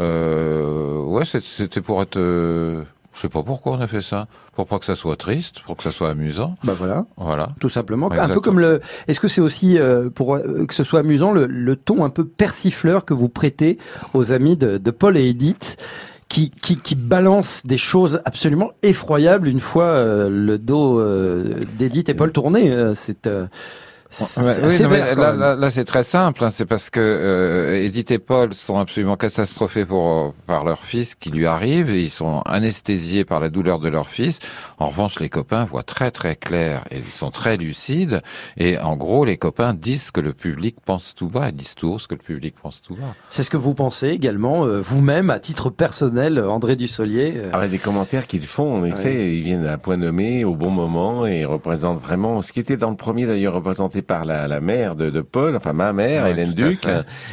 euh, 0.01 1.01
ouais, 1.03 1.23
c'était 1.25 1.81
pour 1.81 2.01
être, 2.01 2.17
euh, 2.17 2.83
je 3.18 3.22
sais 3.24 3.30
pas 3.30 3.41
pourquoi 3.41 3.74
on 3.74 3.82
a 3.82 3.88
fait 3.88 4.01
ça, 4.01 4.28
pour 4.55 4.68
pas 4.68 4.78
que 4.78 4.86
ça 4.86 4.93
soit 4.93 5.15
triste, 5.15 5.61
pour 5.61 5.76
que 5.76 5.82
ça 5.82 5.91
soit 5.91 6.09
amusant. 6.11 6.55
Bah 6.63 6.76
voilà. 6.78 7.05
Voilà. 7.18 7.49
Tout 7.59 7.68
simplement. 7.68 8.11
Un 8.11 8.30
peu 8.30 8.41
comme 8.41 8.59
le. 8.59 8.80
Est-ce 9.07 9.20
que 9.20 9.28
c'est 9.28 9.41
aussi 9.41 9.80
euh, 9.80 10.11
pour 10.11 10.36
euh, 10.36 10.65
que 10.68 10.74
ce 10.76 10.84
soit 10.84 10.99
amusant 10.99 11.32
le, 11.32 11.47
le 11.47 11.76
ton 11.76 12.05
un 12.05 12.11
peu 12.11 12.26
persifleur 12.26 13.05
que 13.05 13.15
vous 13.15 13.28
prêtez 13.28 13.80
aux 14.13 14.32
amis 14.32 14.55
de, 14.55 14.78
de 14.78 14.91
Paul 14.91 15.18
et 15.18 15.28
Edith 15.28 15.78
qui, 16.30 16.51
qui, 16.51 16.76
qui 16.76 16.95
balancent 16.95 17.65
des 17.65 17.78
choses 17.78 18.22
absolument 18.26 18.72
effroyables 18.84 19.47
une 19.47 19.61
fois 19.61 19.86
euh, 19.86 20.30
le 20.30 20.59
dos 20.59 20.99
euh, 20.99 21.55
d'Edith 21.80 22.09
et 22.09 22.13
Paul 22.13 22.32
tourné. 22.32 22.72
Euh, 22.72 22.93
C'est 22.95 23.26
euh, 23.26 23.47
oui, 24.38 24.82
non, 24.82 24.89
mais 24.89 25.16
là, 25.16 25.34
là, 25.34 25.55
là, 25.55 25.70
c'est 25.70 25.84
très 25.84 26.03
simple. 26.03 26.43
hein, 26.43 26.49
c'est 26.51 26.66
parce 26.66 26.89
que 26.89 26.99
euh, 26.99 27.84
Edith 27.84 28.12
et 28.12 28.20
Paul 28.20 28.53
sont 28.53 28.78
absolument 28.80 29.16
catastrophés 29.18 29.86
pour, 29.86 30.34
par 30.45 30.64
leur 30.66 30.80
fils 30.80 31.16
qui 31.16 31.30
lui 31.30 31.45
arrive. 31.45 31.89
Et 31.89 32.03
ils 32.03 32.10
sont 32.10 32.41
anesthésiés 32.45 33.26
par 33.26 33.39
la 33.39 33.49
douleur 33.49 33.80
de 33.80 33.89
leur 33.89 34.08
fils. 34.10 34.39
En 34.80 34.88
revanche, 34.89 35.20
les 35.20 35.30
copains 35.30 35.66
voient 35.66 35.84
très 35.84 36.12
très 36.12 36.36
clair 36.36 36.84
et 36.91 36.97
ils 36.97 37.03
sont 37.14 37.32
très 37.32 37.58
lucides. 37.58 38.22
Et 38.58 38.78
en 38.78 38.95
gros, 38.95 39.26
les 39.26 39.38
copains 39.38 39.74
disent 39.74 40.05
ce 40.05 40.12
que 40.12 40.22
le 40.22 40.34
public 40.34 40.78
pense 40.86 41.14
tout 41.16 41.28
bas. 41.28 41.49
Ils 41.49 41.55
disent 41.55 41.76
tout 41.76 41.89
haut 41.93 41.99
ce 41.99 42.08
que 42.08 42.16
le 42.16 42.22
public 42.22 42.55
pense 42.62 42.82
tout 42.82 42.95
bas. 42.95 43.14
C'est 43.30 43.43
ce 43.43 43.49
que 43.49 43.58
vous 43.58 43.74
pensez 43.74 44.08
également, 44.10 44.66
euh, 44.66 44.80
vous-même, 44.80 45.30
à 45.30 45.39
titre 45.39 45.70
personnel, 45.70 46.38
euh, 46.38 46.49
André 46.49 46.76
Dussolier. 46.76 47.34
euh, 47.36 47.49
Ah 47.53 47.58
bah, 47.60 47.68
des 47.68 47.78
commentaires 47.80 48.28
qu'ils 48.28 48.45
font, 48.45 48.76
en 48.78 48.86
effet, 48.86 49.36
ils 49.36 49.43
viennent 49.43 49.66
à 49.66 49.78
point 49.78 49.97
nommé, 49.97 50.45
au 50.45 50.55
bon 50.55 50.70
moment, 50.70 51.26
et 51.26 51.45
représentent 51.45 52.01
vraiment 52.01 52.41
ce 52.41 52.51
qui 52.53 52.60
était 52.60 52.78
dans 52.78 52.89
le 52.89 52.95
premier 52.95 53.26
d'ailleurs 53.26 53.53
représenté 53.53 53.97
par 54.02 54.26
la, 54.26 54.48
la 54.48 54.60
mère 54.62 54.95
de, 54.95 55.10
de 55.10 55.22
Paul, 55.22 55.56
enfin 55.56 55.74
ma 55.74 55.93
mère, 55.93 56.24
Ouais, 56.24 56.32
Hélène 56.32 56.54
Duc. 56.54 56.86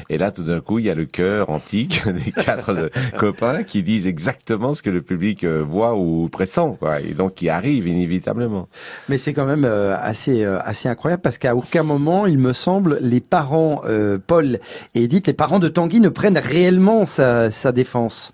Et 0.08 0.18
là, 0.18 0.30
tout 0.30 0.42
d'un 0.42 0.60
coup, 0.60 0.78
il 0.78 0.84
y 0.86 0.90
a 0.90 0.94
le 0.94 1.04
cœur 1.06 1.50
antique 1.50 2.02
des 2.24 2.32
quatre 2.32 2.74
de- 2.74 2.90
copains 3.18 3.62
qui 3.62 3.82
disent 3.82 4.06
exactement 4.06 4.74
ce 4.74 4.82
que 4.82 4.90
le 4.90 5.02
public 5.02 5.44
euh, 5.44 5.62
voit 5.66 5.94
ou 5.96 6.28
pressent, 6.30 6.76
quoi, 6.78 7.00
et 7.00 7.12
donc 7.14 7.34
qui 7.34 7.48
arrive 7.48 7.86
inévitablement. 7.88 8.68
Mais 9.08 9.18
c'est 9.18 9.32
quand 9.32 9.46
même 9.46 9.64
euh, 9.64 9.96
assez 10.00 10.44
euh, 10.44 10.58
assez 10.64 10.88
incroyable 10.88 11.22
parce 11.22 11.38
qu'à 11.38 11.54
aucun 11.54 11.82
moment, 11.82 12.26
il 12.26 12.38
me 12.38 12.52
semble, 12.52 12.98
les 13.00 13.20
parents 13.20 13.82
euh, 13.86 14.18
Paul 14.24 14.58
et 14.94 15.02
Edith, 15.04 15.26
les 15.26 15.32
parents 15.32 15.58
de 15.60 15.68
Tanguy 15.68 16.00
ne 16.00 16.08
prennent 16.08 16.38
réellement 16.38 17.06
sa, 17.06 17.50
sa 17.50 17.72
défense. 17.72 18.32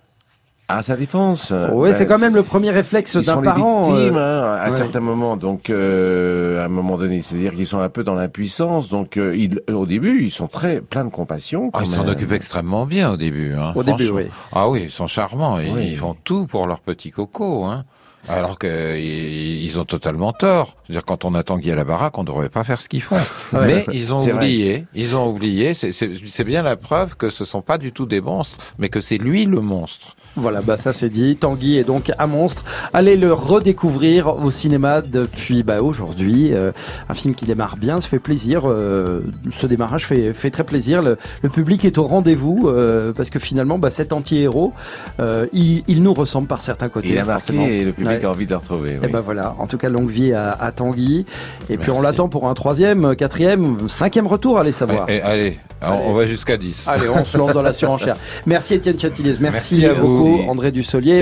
À 0.78 0.82
sa 0.82 0.96
défense. 0.96 1.50
Ouais, 1.50 1.90
ben, 1.90 1.94
c'est 1.94 2.06
quand 2.06 2.18
même 2.18 2.34
le 2.34 2.42
premier 2.42 2.70
réflexe 2.70 3.14
ils 3.14 3.26
d'un 3.26 3.34
sont 3.34 3.40
les 3.40 3.44
parent, 3.44 3.82
victimes, 3.82 4.16
euh, 4.16 4.54
hein, 4.54 4.56
à 4.60 4.70
ouais. 4.70 4.76
certains 4.76 5.00
moments. 5.00 5.36
Donc, 5.36 5.68
euh, 5.68 6.60
à 6.60 6.66
un 6.66 6.68
moment 6.68 6.96
donné, 6.96 7.22
c'est-à-dire 7.22 7.52
qu'ils 7.52 7.66
sont 7.66 7.80
un 7.80 7.88
peu 7.88 8.04
dans 8.04 8.14
l'impuissance. 8.14 8.88
Donc, 8.88 9.16
euh, 9.16 9.36
ils, 9.36 9.60
au 9.72 9.86
début, 9.86 10.22
ils 10.24 10.30
sont 10.30 10.46
très 10.46 10.80
pleins 10.80 11.04
de 11.04 11.10
compassion. 11.10 11.70
Ah, 11.72 11.80
ils 11.84 11.90
s'en 11.90 12.06
occupent 12.06 12.32
extrêmement 12.32 12.86
bien 12.86 13.10
au 13.10 13.16
début. 13.16 13.54
Hein, 13.54 13.72
Au 13.74 13.82
début, 13.82 14.10
oui. 14.10 14.24
Ah 14.52 14.68
oui, 14.68 14.82
ils 14.84 14.90
sont 14.90 15.06
charmants. 15.06 15.58
Ils, 15.58 15.72
Oui. 15.72 15.88
ils 15.90 15.96
font 15.96 16.16
tout 16.24 16.46
pour 16.46 16.66
leur 16.66 16.80
petit 16.80 17.10
coco. 17.10 17.64
Hein. 17.64 17.84
Alors 18.28 18.58
que 18.58 18.98
ils 18.98 19.64
ils 19.64 19.78
ont 19.80 19.84
totalement 19.84 20.32
tort. 20.32 20.76
C'est-à-dire 20.84 21.04
quand 21.04 21.24
on 21.24 21.34
a 21.34 21.42
Tanguy 21.42 21.70
à 21.70 21.74
la 21.74 21.84
baraque, 21.84 22.18
on 22.18 22.22
ne 22.22 22.26
devrait 22.26 22.48
pas 22.50 22.64
faire 22.64 22.80
ce 22.80 22.88
qu'ils 22.88 23.02
font. 23.02 23.16
Ouais. 23.52 23.66
mais 23.66 23.86
ils 23.92 24.12
ont 24.12 24.18
vrai. 24.18 24.32
oublié. 24.32 24.86
Ils 24.94 25.16
ont 25.16 25.28
oublié. 25.28 25.74
C'est 25.74 26.44
bien 26.44 26.62
la 26.62 26.76
preuve 26.76 27.16
que 27.16 27.30
ce 27.30 27.44
sont 27.44 27.62
pas 27.62 27.78
du 27.78 27.92
tout 27.92 28.06
des 28.06 28.20
monstres, 28.20 28.58
mais 28.78 28.88
que 28.88 29.00
c'est 29.00 29.18
lui 29.18 29.44
le 29.46 29.60
monstre. 29.60 30.14
Voilà, 30.40 30.60
bah 30.62 30.76
ça 30.76 30.92
c'est 30.92 31.08
dit. 31.08 31.36
Tanguy 31.36 31.76
est 31.78 31.84
donc 31.84 32.10
un 32.18 32.26
monstre. 32.26 32.64
Allez 32.92 33.16
le 33.16 33.32
redécouvrir 33.32 34.36
au 34.42 34.50
cinéma 34.50 35.02
depuis 35.02 35.62
bah, 35.62 35.82
aujourd'hui. 35.82 36.52
Euh, 36.54 36.72
un 37.08 37.14
film 37.14 37.34
qui 37.34 37.44
démarre 37.44 37.76
bien, 37.76 38.00
ça 38.00 38.08
fait 38.08 38.18
plaisir. 38.18 38.62
Euh, 38.66 39.20
ce 39.52 39.66
démarrage 39.66 40.06
fait, 40.06 40.32
fait 40.32 40.50
très 40.50 40.64
plaisir. 40.64 41.02
Le, 41.02 41.18
le 41.42 41.48
public 41.48 41.84
est 41.84 41.98
au 41.98 42.04
rendez-vous 42.04 42.68
euh, 42.68 43.12
parce 43.12 43.30
que 43.30 43.38
finalement, 43.38 43.78
bah, 43.78 43.90
cet 43.90 44.12
anti-héros, 44.12 44.72
euh, 45.20 45.46
il, 45.52 45.82
il 45.88 46.02
nous 46.02 46.14
ressemble 46.14 46.48
par 46.48 46.60
certains 46.62 46.88
côtés. 46.88 47.10
Il 47.10 47.18
a 47.18 47.24
forcément. 47.24 47.60
marqué 47.62 47.78
et 47.80 47.84
le 47.84 47.92
public 47.92 48.10
Ouais. 48.10 48.24
a 48.24 48.30
envie 48.30 48.46
de 48.46 48.50
le 48.50 48.56
retrouver. 48.56 48.92
Et 48.94 48.98
oui. 49.02 49.08
ben 49.12 49.20
voilà, 49.20 49.54
en 49.58 49.66
tout 49.66 49.78
cas 49.78 49.88
longue 49.88 50.10
vie 50.10 50.32
à, 50.32 50.50
à 50.50 50.72
Tanguy. 50.72 51.26
Et 51.68 51.76
puis 51.76 51.90
on 51.90 52.00
l'attend 52.00 52.28
pour 52.28 52.48
un 52.48 52.54
troisième, 52.54 53.14
quatrième, 53.14 53.88
cinquième 53.88 54.26
retour, 54.26 54.58
allez 54.58 54.72
savoir. 54.72 55.04
Allez, 55.04 55.20
on- 55.22 55.26
Allez. 55.26 55.58
on 56.06 56.12
va 56.14 56.26
jusqu'à 56.26 56.56
10. 56.56 56.84
Allez, 56.86 57.08
on 57.08 57.24
se 57.24 57.36
lance 57.38 57.52
dans 57.52 57.62
la 57.62 57.72
surenchère. 57.72 58.16
Merci 58.46 58.74
Étienne 58.74 58.98
Chatilliez, 58.98 59.34
merci, 59.40 59.80
Merci 59.80 59.86
à 59.86 59.92
vous. 59.94 60.29
André 60.48 60.70
Dussolier. 60.72 61.18